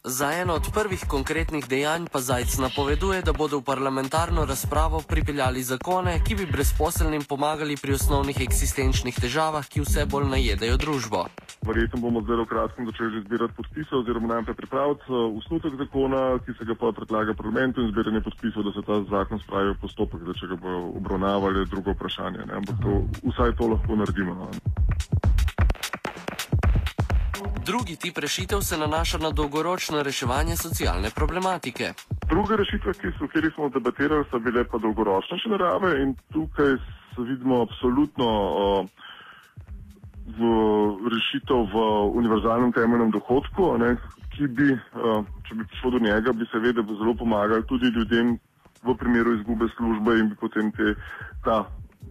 Za 0.04 0.32
eno 0.32 0.54
od 0.54 0.62
prvih 0.74 1.04
konkretnih 1.08 1.68
dejanj 1.68 2.06
pa 2.12 2.20
Zajc 2.20 2.58
napoveduje, 2.58 3.22
da 3.22 3.32
bodo 3.32 3.58
v 3.58 3.64
parlamentarno 3.64 4.44
razpravo 4.44 5.02
pripeljali 5.08 5.62
zakone, 5.62 6.24
ki 6.24 6.34
bi 6.34 6.46
brezposelnim 6.46 7.22
pomagali 7.28 7.76
pri 7.76 7.92
osnovnih 7.92 8.40
eksistenčnih 8.40 9.20
težavah, 9.20 9.68
ki 9.68 9.84
vse 9.84 10.06
bolj 10.06 10.24
najedajo 10.32 10.76
družbo. 10.76 11.26
Verjetno 11.68 12.00
bomo 12.00 12.24
zelo 12.24 12.46
kratko 12.48 12.88
začeli 12.88 13.20
zbirati 13.26 13.54
podpise 13.56 13.96
oziroma 13.96 14.34
najprej 14.34 14.56
pripraviti 14.56 15.04
uh, 15.12 15.36
usnutek 15.36 15.76
zakona, 15.76 16.38
ki 16.46 16.56
se 16.58 16.64
ga 16.64 16.74
pa 16.80 16.96
predlaga 16.96 17.34
parlamentu 17.34 17.84
in 17.84 17.92
zbiranje 17.92 18.24
podpisov, 18.24 18.64
da 18.64 18.72
se 18.72 18.86
ta 18.86 19.02
zakon 19.10 19.44
spravi 19.44 19.74
v 19.74 19.80
postopek, 19.84 20.24
da 20.24 20.32
če 20.32 20.54
ga 20.54 20.56
bo 20.64 20.78
obravnavali, 20.96 21.68
drugo 21.68 21.92
vprašanje. 21.92 22.48
Ne? 22.48 22.62
Ampak 22.64 22.80
to, 22.80 23.02
vsaj 23.28 23.52
to 23.60 23.68
lahko 23.76 24.00
naredimo. 24.00 24.48
Ne? 24.48 24.79
Drugi 27.70 27.96
tip 27.96 28.18
rešitev 28.18 28.60
se 28.60 28.76
nanaša 28.78 29.18
na 29.18 29.30
dolgoročno 29.30 30.02
reševanje 30.02 30.56
socialne 30.56 31.10
problematike. 31.14 31.92
Druge 32.28 32.56
rešitve, 32.56 32.92
ki 33.00 33.08
so, 33.18 33.26
smo 33.54 33.68
debatirali, 33.68 34.24
so 34.30 34.38
bile 34.38 34.64
pa 34.64 34.78
dolgoročnejše 34.78 35.48
narave 35.48 35.90
in 36.02 36.14
tukaj 36.32 36.72
vidimo 37.18 37.60
absolutno 37.62 38.26
o, 38.62 38.86
v 40.38 40.40
rešitev 41.14 41.60
v 41.74 41.84
univerzalnem 42.20 42.72
temeljnem 42.72 43.10
dohodku, 43.10 43.78
ne, 43.78 43.92
ki 44.34 44.48
bi, 44.56 44.68
o, 44.94 45.22
če 45.46 45.54
bi 45.54 45.66
prišlo 45.70 45.90
do 45.90 46.00
njega, 46.06 46.32
bi 46.32 46.50
seveda 46.50 46.82
zelo 46.82 47.14
pomagal 47.14 47.62
tudi 47.70 47.92
ljudem 47.94 48.34
v 48.82 48.96
primeru 48.98 49.36
izgube 49.38 49.70
službe 49.76 50.18
in 50.18 50.32
bi 50.32 50.40
potem 50.42 50.72
te, 50.72 50.96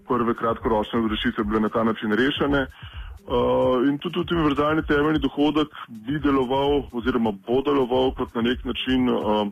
prve 0.08 0.34
kratkoročne 0.40 1.04
rešitve 1.10 1.44
bile 1.44 1.60
na 1.68 1.70
ta 1.70 1.84
način 1.84 2.16
rešene. 2.16 2.64
Uh, 2.64 2.99
in 3.88 3.98
tudi, 3.98 4.14
tudi 4.14 4.34
univerzalni 4.36 4.84
temeljni 4.88 5.20
dohodek 5.20 5.74
bi 5.88 6.20
deloval 6.20 6.84
oziroma 6.92 7.32
bo 7.32 7.62
deloval 7.62 8.14
kot 8.18 8.36
na 8.36 8.42
nek 8.42 8.64
način 8.66 9.10
uh, 9.10 9.48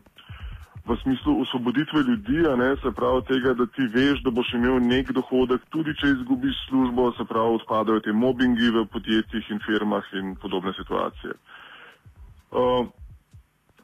v 0.88 0.96
smislu 1.04 1.42
osvoboditve 1.42 2.02
ljudi, 2.02 2.38
ne, 2.58 2.76
se 2.82 2.92
pravi 2.96 3.22
tega, 3.28 3.54
da 3.54 3.66
ti 3.66 3.88
veš, 3.96 4.22
da 4.24 4.32
boš 4.32 4.54
imel 4.54 4.80
nek 4.80 5.12
dohodek, 5.12 5.62
tudi 5.70 5.94
če 6.00 6.14
izgubiš 6.16 6.56
službo, 6.70 7.12
se 7.18 7.26
pravi 7.28 7.60
odpadajo 7.60 8.00
te 8.00 8.12
mobbingi 8.12 8.72
v 8.72 8.86
podjetjih 8.94 9.52
in 9.52 9.60
firmah 9.66 10.14
in 10.14 10.36
podobne 10.42 10.74
situacije. 10.80 11.36
Uh, 12.52 12.88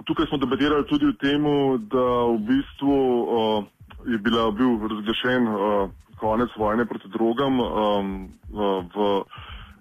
tukaj 0.07 0.29
smo 0.31 0.37
debatirali 0.37 0.87
tudi 0.87 1.11
o 1.11 1.17
tem, 1.19 1.43
da 1.91 2.05
v 2.31 2.37
bistvu 2.47 2.95
uh, 2.95 3.65
je 4.07 4.17
bila, 4.17 4.47
bil 4.51 4.79
razglašen 4.87 5.47
uh, 5.47 5.89
konec 6.19 6.55
vojne 6.57 6.85
proti 6.85 7.11
drogam 7.11 7.59
um, 7.59 8.15
uh, 8.53 8.79
v 8.95 9.23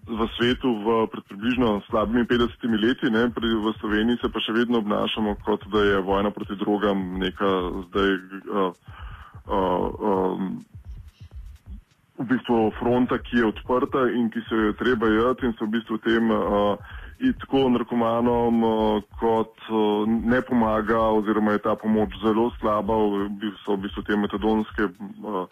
v 0.03 0.21
svetu 0.35 0.67
v 0.83 1.07
pred 1.07 1.23
približno 1.31 1.79
slabimi 1.87 2.27
50 2.27 2.59
leti, 2.75 3.07
ne, 3.07 3.31
pri, 3.31 3.47
v 3.55 3.71
Sloveniji 3.79 4.19
se 4.19 4.29
pa 4.29 4.43
še 4.43 4.51
vedno 4.51 4.83
obnašamo, 4.83 5.39
kot 5.47 5.63
da 5.71 5.79
je 5.79 6.03
vojna 6.03 6.35
proti 6.35 6.59
drogam 6.59 7.23
neka 7.23 7.51
zdaj 7.87 8.11
uh, 8.51 8.75
uh, 9.47 9.87
um, 10.03 10.59
v 12.19 12.25
bistvu 12.27 12.75
fronta, 12.83 13.19
ki 13.23 13.43
je 13.43 13.47
odprta 13.47 14.11
in 14.11 14.27
ki 14.31 14.43
se 14.49 14.59
jo 14.59 14.67
je 14.73 14.79
treba 14.83 15.07
jeti 15.07 15.47
in 15.47 15.55
se 15.55 15.65
v 15.65 15.71
bistvu 15.79 15.99
tem 16.03 16.35
uh, 16.35 16.75
in 17.23 17.35
tako 17.39 17.71
narkomanom 17.71 18.55
uh, 18.59 18.75
kot 19.23 19.55
uh, 19.71 20.03
ne 20.11 20.43
pomaga 20.43 21.15
oziroma 21.15 21.55
je 21.55 21.63
ta 21.63 21.79
pomoč 21.79 22.11
zelo 22.27 22.51
slaba, 22.59 22.99
so 23.63 23.79
v 23.79 23.87
bistvu 23.87 24.03
te 24.03 24.19
metadonske 24.19 24.91
uh, 24.91 25.47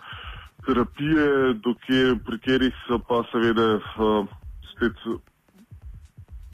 terapije, 0.66 1.54
dokje, 1.62 2.18
pri 2.26 2.36
katerih 2.42 2.74
so 2.90 2.98
pa 2.98 3.22
seveda 3.30 3.78
uh, 3.78 4.39
spet 4.80 5.20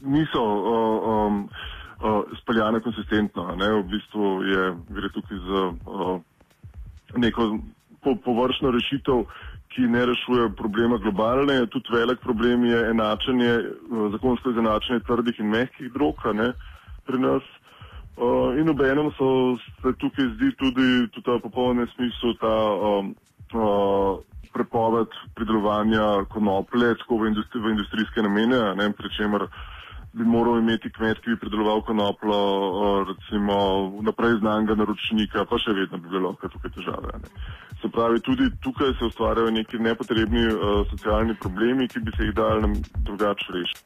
niso 0.01 0.43
uh, 0.43 1.27
um, 1.27 1.49
uh, 2.03 2.23
speljane 2.41 2.79
konsistentno. 2.79 3.55
Ne? 3.55 3.69
V 3.71 3.83
bistvu 3.83 4.43
je, 4.43 4.75
gre 4.89 5.09
tukaj 5.09 5.37
za 5.37 5.61
uh, 5.67 6.19
neko 7.15 7.57
po, 8.03 8.15
površno 8.25 8.71
rešitev, 8.71 9.23
ki 9.67 9.81
ne 9.81 10.05
rešuje 10.05 10.49
problema 10.55 10.97
globalne. 10.97 11.65
Tudi 11.71 11.93
velik 11.93 12.19
problem 12.19 12.65
je 12.65 12.89
enačenje, 12.89 13.53
uh, 13.89 14.11
zakonsko 14.11 14.51
izenačenje 14.51 14.99
trdih 15.07 15.39
in 15.39 15.49
mehkih 15.49 15.93
drog 15.93 16.15
ne, 16.33 16.51
pri 17.05 17.19
nas. 17.19 17.43
Uh, 18.17 18.57
in 18.59 18.69
obenem 18.69 19.11
so 19.17 19.57
se 19.81 19.93
tukaj 20.01 20.25
zdi 20.35 20.51
tudi, 20.57 21.07
tudi 21.13 21.31
v 21.31 21.41
popolnem 21.41 21.87
smislu 21.95 22.33
ta 22.41 22.55
um, 22.73 23.13
uh, 23.53 24.17
prepoved 24.53 25.13
pridelovanja 25.35 26.25
konoplje 26.33 26.95
tako 27.01 27.23
v, 27.23 27.31
industri, 27.33 27.61
v 27.61 27.73
industrijske 27.75 28.21
namene, 28.21 28.59
ne, 28.75 28.91
pri 28.93 29.11
čemer 29.17 29.47
bi 30.17 30.23
moral 30.23 30.59
imeti 30.59 30.89
kmet, 30.89 31.19
ki 31.21 31.29
bi 31.29 31.39
prideloval 31.39 31.81
konoplo, 31.85 32.37
recimo 33.09 33.57
naprej 34.01 34.39
znanega 34.41 34.75
naročnika, 34.79 35.45
pa 35.45 35.59
še 35.61 35.75
vedno 35.77 35.99
bi 36.01 36.09
bilo 36.09 36.31
lahko 36.31 36.49
tukaj 36.49 36.73
težave. 36.77 37.19
Ne. 37.21 37.29
Se 37.81 37.91
pravi, 37.93 38.21
tudi 38.25 38.49
tukaj 38.63 38.95
se 38.97 39.05
ustvarjajo 39.05 39.53
neki 39.53 39.77
nepotrebni 39.79 40.47
uh, 40.47 40.81
socialni 40.89 41.37
problemi, 41.37 41.87
ki 41.87 42.01
bi 42.01 42.15
se 42.17 42.29
jih 42.29 42.33
dali 42.35 42.65
nam 42.65 42.73
drugače 43.05 43.53
rešiti. 43.53 43.83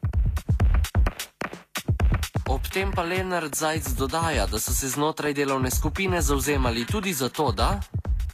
Ob 2.51 2.63
tem 2.67 2.91
pa 2.91 3.03
Lenard 3.03 3.55
Zajc 3.55 3.93
dodaja, 3.99 4.47
da 4.47 4.59
so 4.59 4.71
se 4.75 4.89
znotraj 4.91 5.33
delovne 5.33 5.71
skupine 5.71 6.21
zauzemali 6.21 6.85
tudi 6.85 7.13
za 7.13 7.29
to, 7.29 7.51
da 7.51 7.79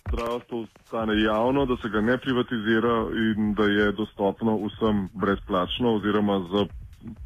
zdravstvo 0.07 0.65
stane 0.85 1.21
javno, 1.21 1.65
da 1.65 1.77
se 1.81 1.89
ga 1.89 2.01
ne 2.01 2.17
privatizira 2.17 2.95
in 3.11 3.53
da 3.53 3.63
je 3.63 3.91
dostopno 3.91 4.59
vsem 4.65 5.09
brezplačno 5.13 5.95
oziroma 5.95 6.39
z 6.39 6.67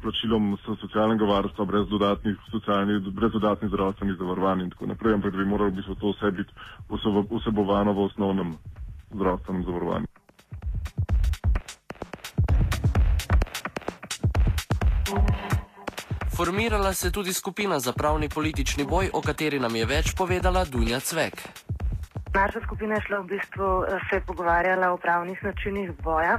plačilom 0.02 0.56
socialnega 0.64 1.24
varstva 1.24 1.64
brez 1.64 1.88
dodatnih, 1.88 2.36
brez 3.12 3.32
dodatnih 3.32 3.68
zdravstvenih 3.68 4.16
zavarovanj 4.18 4.62
in 4.62 4.70
tako 4.70 4.86
naprej, 4.86 5.14
ampak 5.14 5.32
da 5.32 5.38
bi 5.38 5.44
moralo 5.44 5.70
biti 5.70 5.94
to 6.00 6.12
vse 6.12 6.30
biti 6.30 6.52
vsebovano 7.30 7.92
v 7.92 8.04
osnovnem 8.04 8.56
zdravstvenem 9.14 9.64
zavarovanju. 9.64 10.06
Formirala 16.36 16.92
se 16.92 17.06
je 17.06 17.12
tudi 17.12 17.32
skupina 17.32 17.78
za 17.78 17.92
pravni 17.92 18.28
politični 18.28 18.84
boj, 18.84 19.10
o 19.12 19.20
kateri 19.20 19.60
nam 19.60 19.76
je 19.76 19.86
več 19.86 20.14
povedala 20.16 20.64
Dunja 20.64 21.00
Cvek. 21.00 21.71
Naša 22.34 22.60
skupina 22.64 22.94
je 22.94 23.00
šla 23.00 23.18
v 23.18 23.26
bistvu 23.26 23.84
se 24.10 24.16
je 24.16 24.20
pogovarjala 24.26 24.92
o 24.92 24.96
pravnih 24.96 25.44
načinih 25.44 25.90
boja. 26.02 26.38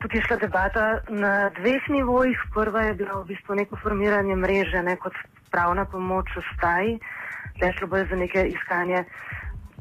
Tukaj 0.00 0.18
je 0.18 0.22
šla 0.26 0.36
debata 0.36 1.00
na 1.08 1.50
dveh 1.58 1.88
nivojih. 1.88 2.38
Prva 2.54 2.82
je 2.82 2.94
bila 2.94 3.20
v 3.20 3.26
bistvu 3.26 3.54
neko 3.54 3.76
formiranje 3.82 4.36
mreže, 4.36 4.82
ne 4.82 4.96
kot 4.96 5.12
pravna 5.52 5.84
pomoč 5.84 6.32
v 6.36 6.42
staji. 6.56 6.98
Šlo 7.78 7.86
bo 7.86 8.00
za 8.00 8.16
neke 8.16 8.46
iskanje 8.48 9.04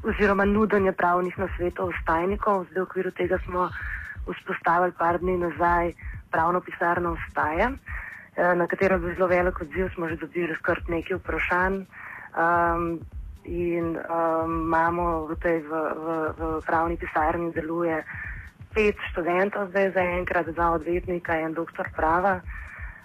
oziroma 0.03 0.45
nudenje 0.45 0.91
pravnih 0.91 1.39
nasvetov 1.39 1.95
stajnikov. 2.03 2.67
Zdaj 2.71 2.83
v 2.83 2.87
okviru 2.87 3.11
tega 3.11 3.39
smo 3.47 3.69
vzpostavili 4.27 4.91
par 4.99 5.19
dni 5.23 5.37
nazaj 5.37 5.93
pravno 6.31 6.59
pisarno 6.59 7.15
v 7.15 7.19
staje, 7.31 7.71
na 8.35 8.67
katero 8.67 8.99
bi 8.99 9.15
zelo 9.15 9.27
velik 9.27 9.61
odziv 9.61 9.89
smo 9.95 10.07
že 10.09 10.15
dobili 10.17 10.55
kar 10.61 10.83
nekaj 10.87 11.17
vprašanj. 11.17 11.85
Um, 12.33 12.99
in 13.45 13.97
um, 13.97 14.67
imamo 14.67 15.25
v 15.27 15.35
tej 15.39 15.59
v, 15.61 15.71
v, 15.71 16.05
v 16.37 16.41
pravni 16.65 16.95
pisarni 16.97 17.51
deluje 17.51 18.03
pet 18.73 18.97
študentov, 19.11 19.69
zdaj 19.69 19.93
zaenkrat 19.93 20.49
dva 20.49 20.79
odvetnika 20.79 21.37
in 21.39 21.53
doktor 21.53 21.89
prava. 21.95 22.41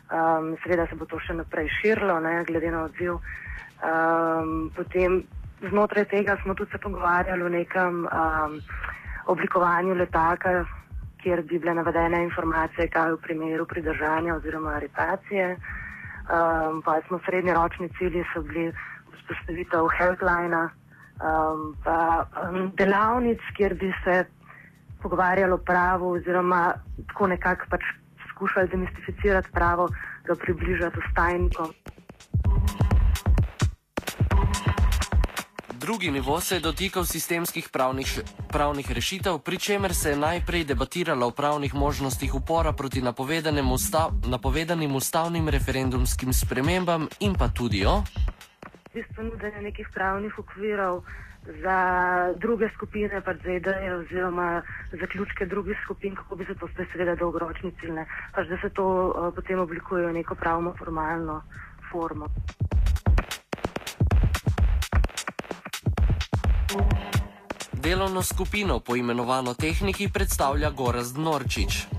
Um, 0.09 0.57
seveda 0.65 0.89
se 0.89 0.97
bo 0.97 1.05
to 1.05 1.21
še 1.21 1.37
naprej 1.37 1.69
širilo, 1.81 2.17
ne, 2.25 2.41
glede 2.49 2.73
na 2.73 2.89
odziv. 2.89 3.21
Um, 3.85 4.73
potem 4.73 5.29
znotraj 5.61 6.09
tega 6.09 6.39
smo 6.43 6.55
tudi 6.55 6.73
se 6.73 6.79
pogovarjali 6.81 7.43
o 7.45 7.53
nekem 7.53 8.09
um, 8.09 8.57
oblikovanju 9.29 9.95
letaka, 9.95 10.65
kjer 11.21 11.43
bi 11.43 11.59
bile 11.59 11.75
navedene 11.75 12.23
informacije, 12.25 12.89
kaj 12.89 13.13
v 13.13 13.23
primeru 13.27 13.67
pridržanja 13.67 14.39
oziroma 14.39 14.79
aretacije. 14.81 15.59
Um, 16.29 16.83
pa 16.85 17.01
smo 17.07 17.21
srednjeročni 17.25 17.89
cilji 17.99 18.25
so 18.33 18.43
bili 18.43 18.73
vzpostavitev 19.29 19.89
helplina, 19.99 20.71
um, 21.21 21.77
pa 21.85 22.27
um, 22.49 22.73
delavnic, 22.77 23.41
kjer 23.57 23.75
bi 23.75 23.93
se 24.05 24.25
pogovarjalo 25.03 25.59
pravo 25.59 26.11
oziroma 26.17 26.73
tako 27.07 27.27
nekako 27.27 27.65
pač 27.71 27.83
skušali 28.35 28.69
demistificirati 28.69 29.49
pravo, 29.53 29.89
ga 30.27 30.35
približati 30.35 30.99
ostajnikom. 31.07 31.73
Drugi 35.89 36.11
nivo 36.11 36.41
se 36.41 36.57
je 36.57 36.61
dotikal 36.61 37.05
sistemskih 37.05 37.69
pravnih, 37.73 38.21
pravnih 38.53 38.91
rešitev, 38.93 39.39
pri 39.39 39.59
čemer 39.59 39.95
se 39.95 40.11
je 40.11 40.17
najprej 40.17 40.65
debatiralo 40.65 41.27
o 41.27 41.31
pravnih 41.31 41.75
možnostih 41.75 42.35
upora 42.35 42.73
proti 42.73 43.03
napovedanim, 43.03 43.73
ustav, 43.73 44.11
napovedanim 44.27 44.97
ustavnim 44.97 45.49
referendumskim 45.49 46.33
spremembam 46.33 47.09
in 47.21 47.35
pa 47.35 47.49
tudi 47.49 47.87
o 47.87 48.03
v 48.89 48.95
bistvu 48.95 49.23
nudenje 49.23 49.63
nekih 49.63 49.89
pravnih 49.95 50.39
okvirov 50.39 51.03
za 51.63 51.79
druge 52.37 52.69
skupine, 52.75 53.21
pač 53.21 53.37
za 53.45 53.53
ideje 53.53 53.95
oziroma 53.95 54.63
zaključke 54.93 55.47
drugih 55.47 55.77
skupin, 55.85 56.15
kako 56.15 56.37
bi 56.37 56.45
se 56.45 56.55
to 56.55 56.69
spet 56.69 56.89
seveda 56.93 57.15
dolgoročni 57.15 57.73
ciljne, 57.81 58.07
pač 58.35 58.49
da 58.49 58.59
se 58.63 58.71
to 58.71 58.85
uh, 58.85 59.35
potem 59.35 59.61
oblikuje 59.61 60.07
v 60.07 60.13
neko 60.13 60.35
pravno 60.35 60.75
formalno 60.79 61.43
formo. 61.93 62.27
Delovno 67.73 68.23
skupino 68.23 68.81
poimenovano 68.81 69.55
tehniki 69.55 70.09
predstavlja 70.13 70.71
Gorazd 70.71 71.19
Norčič. 71.19 71.98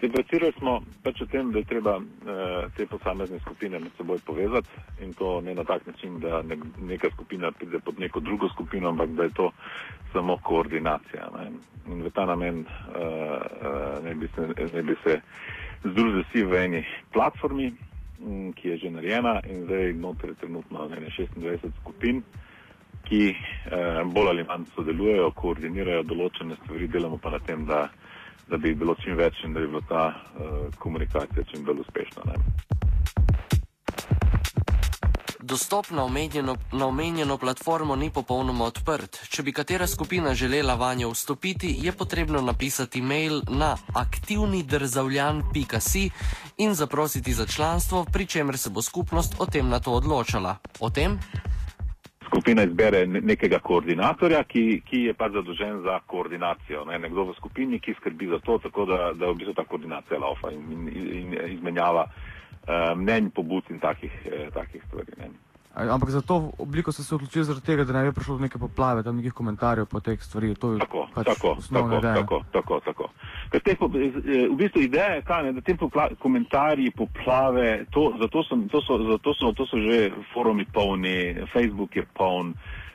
Debatirali 0.00 0.52
smo 0.58 0.80
pač 1.02 1.20
o 1.22 1.26
tem, 1.30 1.52
da 1.52 1.58
je 1.58 1.68
treba 1.70 1.96
uh, 1.96 2.66
te 2.76 2.86
posamezne 2.86 3.38
skupine 3.40 3.78
med 3.78 3.92
seboj 3.96 4.18
povezati 4.26 4.68
in 5.00 5.14
to 5.14 5.40
ne 5.40 5.54
na 5.54 5.64
tak 5.64 5.86
način, 5.86 6.18
da 6.20 6.42
ne, 6.42 6.58
neka 6.80 7.10
skupina 7.14 7.52
pride 7.52 7.78
pod 7.78 8.00
neko 8.00 8.20
drugo 8.20 8.48
skupino, 8.48 8.88
ampak 8.88 9.10
da 9.10 9.22
je 9.22 9.34
to 9.34 9.50
samo 10.12 10.36
koordinacija. 10.42 11.30
Ne. 11.38 11.50
In 11.94 12.02
v 12.02 12.10
ta 12.10 12.26
namen 12.26 12.64
uh, 12.66 12.94
uh, 12.98 14.04
ne, 14.04 14.14
bi 14.14 14.28
se, 14.34 14.48
ne 14.74 14.82
bi 14.82 14.96
se 15.04 15.20
združili 15.84 16.24
vsi 16.24 16.44
v 16.44 16.64
eni 16.64 16.84
platformi, 17.12 17.72
m, 18.20 18.52
ki 18.52 18.68
je 18.68 18.76
že 18.76 18.90
narejena 18.90 19.40
in 19.46 19.64
zdaj 19.64 19.92
noter 19.92 20.34
je 20.34 20.40
trenutno 20.42 20.88
ne, 20.88 20.96
26 21.06 21.70
skupin, 21.80 22.22
ki 23.04 23.30
uh, 23.30 24.02
bolj 24.10 24.28
ali 24.28 24.44
manj 24.44 24.66
sodelujejo, 24.74 25.30
koordinirajo 25.38 26.02
določene 26.02 26.58
stvari, 26.64 26.88
delamo 26.88 27.20
pa 27.22 27.30
na 27.30 27.38
tem, 27.38 27.66
da 27.66 27.86
da 28.48 28.56
bi 28.56 28.74
bilo 28.74 28.94
čim 28.94 29.16
več 29.16 29.34
in 29.44 29.54
da 29.54 29.60
bi 29.60 29.66
bila 29.66 29.82
ta 29.88 30.06
uh, 30.06 30.14
komunikacija 30.78 31.44
čim 31.50 31.64
bolj 31.64 31.80
uspešna. 31.80 32.22
Ne. 32.26 32.34
Dostop 35.44 35.90
na 35.90 36.04
omenjeno, 36.04 36.56
na 36.72 36.86
omenjeno 36.86 37.38
platformo 37.38 37.96
ni 37.96 38.10
popolnoma 38.10 38.64
odprt. 38.64 39.26
Če 39.28 39.42
bi 39.42 39.52
katera 39.52 39.86
skupina 39.86 40.34
želela 40.34 40.74
vanjo 40.74 41.10
vstopiti, 41.12 41.76
je 41.84 41.92
potrebno 41.92 42.42
napisati 42.42 43.02
mail 43.02 43.42
na 43.48 43.76
aktivnidržavljan.si 43.94 46.10
in 46.56 46.74
zaprositi 46.74 47.32
za 47.32 47.46
članstvo, 47.46 48.04
pri 48.12 48.26
čemer 48.26 48.58
se 48.58 48.70
bo 48.70 48.82
skupnost 48.82 49.34
o 49.38 49.46
tem 49.46 49.68
na 49.68 49.80
to 49.80 49.92
odločala. 49.92 50.56
O 50.80 50.90
tem? 50.90 51.18
Skupina 52.34 52.62
izbere 52.66 53.06
nekega 53.06 53.58
koordinatorja, 53.62 54.42
ki, 54.50 54.64
ki 54.88 55.04
je 55.08 55.14
pač 55.14 55.36
zadolžen 55.36 55.82
za 55.86 56.00
koordinacijo. 56.10 56.84
Ne? 56.88 56.98
Nekdo 56.98 57.28
v 57.30 57.36
skupini, 57.38 57.78
ki 57.80 57.94
skrbi 58.00 58.32
za 58.32 58.40
to, 58.42 58.58
tako 58.66 58.88
da, 58.90 59.12
da 59.14 59.30
v 59.30 59.38
bistvu 59.38 59.54
ta 59.54 59.64
koordinacija 59.70 60.18
laufa 60.20 60.50
in, 60.50 60.88
in, 60.90 61.10
in 61.20 61.36
izmenjava 61.52 62.08
uh, 62.08 62.92
mnenj, 62.98 63.30
pobud 63.36 63.70
in 63.70 63.78
takih, 63.80 64.14
eh, 64.26 64.48
takih 64.54 64.82
stvari. 64.88 65.14
Ne? 65.22 65.30
Ampak 65.74 66.10
za 66.10 66.22
to 66.22 66.52
obliko 66.58 66.92
ste 66.92 67.02
se 67.02 67.14
odločili 67.14 67.44
zaradi 67.44 67.66
tega, 67.66 67.84
da 67.84 67.92
ne 67.92 68.04
bi 68.04 68.14
prišlo 68.14 68.36
do 68.36 68.42
neke 68.42 68.58
poplave, 68.58 69.02
tam 69.02 69.16
nekih 69.16 69.32
komentarjev 69.32 69.86
po 69.86 70.00
teh 70.00 70.22
stvarih. 70.22 70.58
To 70.58 70.72
je 70.72 70.78
tako, 70.78 71.08
pač 71.14 71.26
tako, 71.26 71.56
tako, 71.72 72.00
tako, 72.00 72.42
tako, 72.52 72.80
tako. 72.84 73.08
Te, 73.50 73.76
v 74.50 74.56
bistvu 74.56 74.86
ideja 74.86 75.18
je 75.18 75.22
ta, 75.26 75.42
ne, 75.42 75.52
da 75.52 75.60
te 75.60 75.74
popla, 75.74 76.08
komentarji, 76.18 76.90
poplave, 76.90 77.84
to, 77.90 78.12
zato, 78.20 78.42
so, 78.42 78.58
to, 78.70 78.80
so, 78.86 78.98
zato 79.10 79.34
so, 79.34 79.52
to 79.52 79.66
so 79.66 79.82
že 79.82 80.12
forumi 80.32 80.64
polni, 80.64 81.34
Facebook 81.52 81.96
je 81.96 82.06
poln 82.14 82.54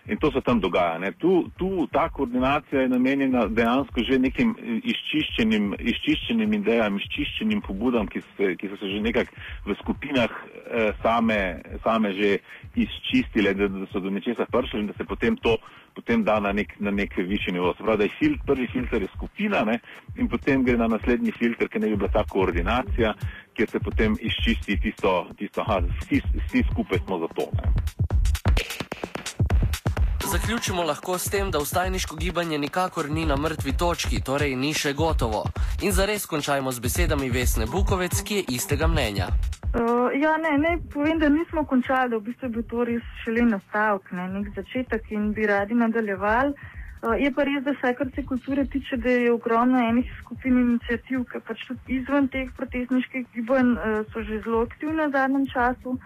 In 0.10 0.18
to 0.18 0.32
se 0.32 0.42
tam 0.42 0.60
dogaja. 0.60 0.98
Ne. 0.98 1.12
Tu, 1.12 1.50
tu 1.58 1.88
ta 1.92 2.10
koordinacija 2.10 2.82
je 2.82 2.90
namenjena 2.90 3.46
dejansko 3.48 4.02
že 4.04 4.20
nekim 4.20 4.56
eh, 4.58 4.80
izčiščenim, 4.84 5.76
izčiščenim 5.80 6.54
idejam, 6.54 6.98
izčiščenim 6.98 7.62
pobudam, 7.62 8.08
ki, 8.08 8.22
se, 8.38 8.56
ki 8.58 8.72
so 8.72 8.80
se 8.82 8.90
že 8.90 9.02
nekako 9.06 9.36
v 9.68 9.76
skupinah 9.84 10.32
eh, 10.32 10.92
same, 11.04 11.40
same 11.84 12.14
že 12.18 12.40
izčistile, 12.76 13.54
da, 13.54 13.68
da 13.68 13.86
so 13.92 14.00
do 14.00 14.10
nečesa 14.10 14.46
prišli 14.52 14.80
in 14.80 14.88
da 14.88 14.94
se 14.98 15.06
potem 15.06 15.38
to 15.38 15.58
potem 15.96 16.24
da 16.24 16.40
na 16.40 16.52
nek, 16.52 16.76
na 16.80 16.92
nek 16.92 17.18
višji 17.18 17.54
nivo. 17.54 17.74
Se 17.78 17.84
pravi, 17.84 17.98
da 17.98 18.04
je 18.04 18.16
fil, 18.20 18.38
prvi 18.46 18.68
filter 18.72 19.02
je 19.02 19.08
skupina 19.16 19.64
ne, 19.66 19.80
in 20.16 20.30
potem 20.30 20.64
gre 20.64 20.78
na 20.78 20.88
naslednji 20.88 21.32
filter, 21.32 21.68
ki 21.68 21.80
ne 21.80 21.90
bi 21.92 21.98
bila 21.98 22.12
ta 22.14 22.24
koordinacija, 22.24 23.14
kjer 23.54 23.70
se 23.70 23.80
potem 23.80 24.16
izčisti 24.22 24.80
tisto, 24.80 25.28
tisto 25.38 25.62
aha, 25.62 25.82
vsi, 26.02 26.22
vsi 26.46 26.64
skupaj 26.72 27.04
smo 27.06 27.20
za 27.26 27.34
to. 27.36 27.50
Ne. 27.60 28.19
Zaključimo 30.32 30.84
lahko 30.84 31.18
s 31.18 31.30
tem, 31.30 31.52
da 31.52 31.58
vstajniško 31.60 32.16
gibanje 32.16 32.58
nikakor 32.58 33.10
ni 33.10 33.26
na 33.26 33.36
mrtvi 33.36 33.72
točki, 33.78 34.22
torej 34.22 34.56
ni 34.56 34.74
še 34.74 34.92
gotovo. 34.94 35.42
In 35.82 35.92
zares 35.92 36.28
končajmo 36.30 36.72
z 36.72 36.84
besedami 36.86 37.30
Vesne 37.34 37.66
Bukovec, 37.66 38.22
ki 38.22 38.36
je 38.36 38.44
istega 38.58 38.88
mnenja. 38.88 39.32
Uh, 39.74 40.14
ja, 40.22 40.36
ne, 40.38 40.52
ne, 40.58 40.76
povem, 40.94 41.18
da 41.20 41.32
nismo 41.34 41.66
končali, 41.66 42.14
v 42.14 42.22
bistvu 42.28 42.46
je 42.46 42.54
bil 42.60 42.68
to 42.70 42.86
res 42.92 43.10
šele 43.24 43.48
nastavek, 43.56 44.12
ne, 44.12 44.28
nek 44.36 44.54
začetek 44.60 45.10
in 45.18 45.32
bi 45.34 45.50
radi 45.50 45.74
nadaljevali. 45.82 46.54
Uh, 46.54 47.18
je 47.18 47.34
pa 47.34 47.50
res, 47.50 47.66
da 47.66 47.74
vse, 47.74 47.96
kar 47.98 48.14
se 48.14 48.28
kulture 48.30 48.68
tiče, 48.70 49.02
da 49.02 49.10
je 49.10 49.34
ogromno 49.34 49.82
enih 49.82 50.14
skupin 50.22 50.62
inicijativ, 50.62 51.26
ki 51.34 51.42
pač 51.50 51.66
tudi 51.72 51.98
izven 52.04 52.30
teh 52.30 52.54
protestniških 52.58 53.26
gibanj 53.34 53.74
uh, 53.74 54.02
so 54.14 54.22
že 54.22 54.44
zelo 54.46 54.62
aktivne 54.70 55.10
v 55.10 55.18
zadnjem 55.18 55.50
času. 55.58 55.98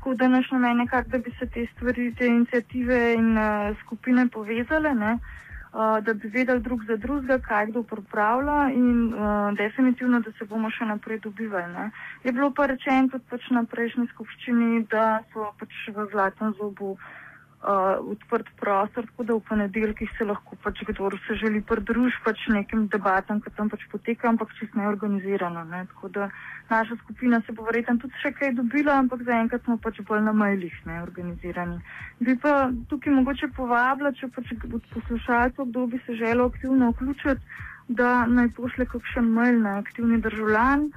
Tako 0.00 0.14
da 0.14 0.28
naš 0.28 0.50
namen 0.50 0.70
je 0.70 0.74
nekako, 0.74 1.08
da 1.08 1.18
bi 1.18 1.30
se 1.38 1.46
te 1.46 1.66
stvari, 1.74 2.14
te 2.18 2.26
inicijative 2.26 3.14
in 3.14 3.38
uh, 3.38 3.76
skupine 3.80 4.28
povezale, 4.32 4.94
ne, 4.94 5.12
uh, 5.12 6.04
da 6.04 6.14
bi 6.14 6.28
vedeli 6.28 6.60
drug 6.60 6.84
za 6.84 6.96
drugega, 6.96 7.38
kaj 7.38 7.66
kdo 7.66 7.82
pripravlja 7.82 8.70
in 8.72 9.12
uh, 9.12 9.52
definitivno, 9.56 10.20
da 10.20 10.32
se 10.38 10.44
bomo 10.44 10.70
še 10.70 10.88
naprej 10.88 11.20
dobivali. 11.20 11.72
Ne. 11.72 11.90
Je 12.24 12.32
bilo 12.32 12.48
pa 12.50 12.66
rečeno 12.72 13.12
tudi 13.12 13.28
pač 13.30 13.50
na 13.50 13.64
prejšnji 13.68 14.08
skupščini, 14.14 14.86
da 14.88 15.20
so 15.34 15.52
pač 15.60 15.76
v 15.92 16.08
zlatem 16.14 16.56
zobu 16.56 16.96
uh, 16.96 17.19
odprt 17.62 18.46
prostor, 18.56 19.04
tako 19.06 19.24
da 19.24 19.34
v 19.34 19.40
ponedeljkih 19.48 20.10
se 20.18 20.24
lahko 20.24 20.56
pač 20.64 20.80
kdo 20.88 21.10
se 21.26 21.34
želi 21.34 21.60
pridružiti 21.60 22.22
pač 22.24 22.46
nekim 22.48 22.86
debatam, 22.88 23.40
ki 23.40 23.50
tam 23.56 23.68
pač 23.68 23.84
poteka, 23.92 24.28
ampak 24.28 24.48
čist 24.58 24.74
neorganizirano. 24.74 25.64
Ne. 25.64 25.84
Tako 25.92 26.08
da 26.08 26.30
naša 26.70 26.96
skupina 27.04 27.42
se 27.46 27.52
bo 27.52 27.64
verjetno 27.68 27.98
tudi 28.00 28.16
še 28.22 28.32
kaj 28.32 28.54
dobila, 28.56 28.96
ampak 29.04 29.24
zaenkrat 29.28 29.64
smo 29.64 29.76
pač 29.76 30.00
bolj 30.08 30.24
na 30.24 30.32
mailih 30.32 30.72
neorganizirani. 30.86 31.80
Bi 32.20 32.36
pa 32.40 32.70
tukaj 32.88 33.12
mogoče 33.12 33.52
povabila, 33.56 34.12
če 34.16 34.32
pač 34.32 34.54
od 34.56 34.84
poslušalcev, 34.94 35.68
kdo 35.68 35.86
bi 35.86 36.00
se 36.06 36.16
želel 36.16 36.46
aktivno 36.46 36.94
vključiti, 36.94 37.66
da 37.88 38.24
naj 38.26 38.54
pošle 38.56 38.86
kakšen 38.86 39.32
mail 39.36 39.60
na 39.60 39.76
aktivni 39.84 40.20
državljan. 40.24 40.92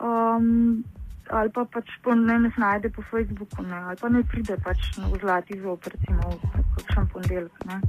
Um, 0.00 0.82
ali 1.30 1.50
pa 1.54 1.64
pač 1.64 1.86
po, 2.02 2.14
ne 2.14 2.38
nas 2.38 2.56
najde 2.58 2.90
po 2.90 3.02
Facebooku, 3.10 3.62
ne, 3.62 3.76
ali 3.90 3.96
pa 3.96 4.08
ne 4.08 4.22
pride 4.22 4.56
pač 4.64 4.78
v 4.98 5.14
zlati 5.22 5.58
zob, 5.62 5.78
recimo 5.86 6.22
v 6.30 6.74
kakšen 6.76 7.06
ponedeljek. 7.12 7.54
ne. 7.66 7.80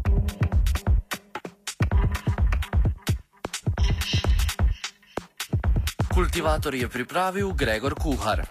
Kultivator 6.11 6.75
je 6.75 6.87
pripravil 6.89 7.53
Gregor 7.53 7.95
Kuhar. 7.95 8.43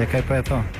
Ja, 0.00 0.06
kaj 0.08 0.22
pa 0.28 0.34
je 0.40 0.42
to? 0.42 0.79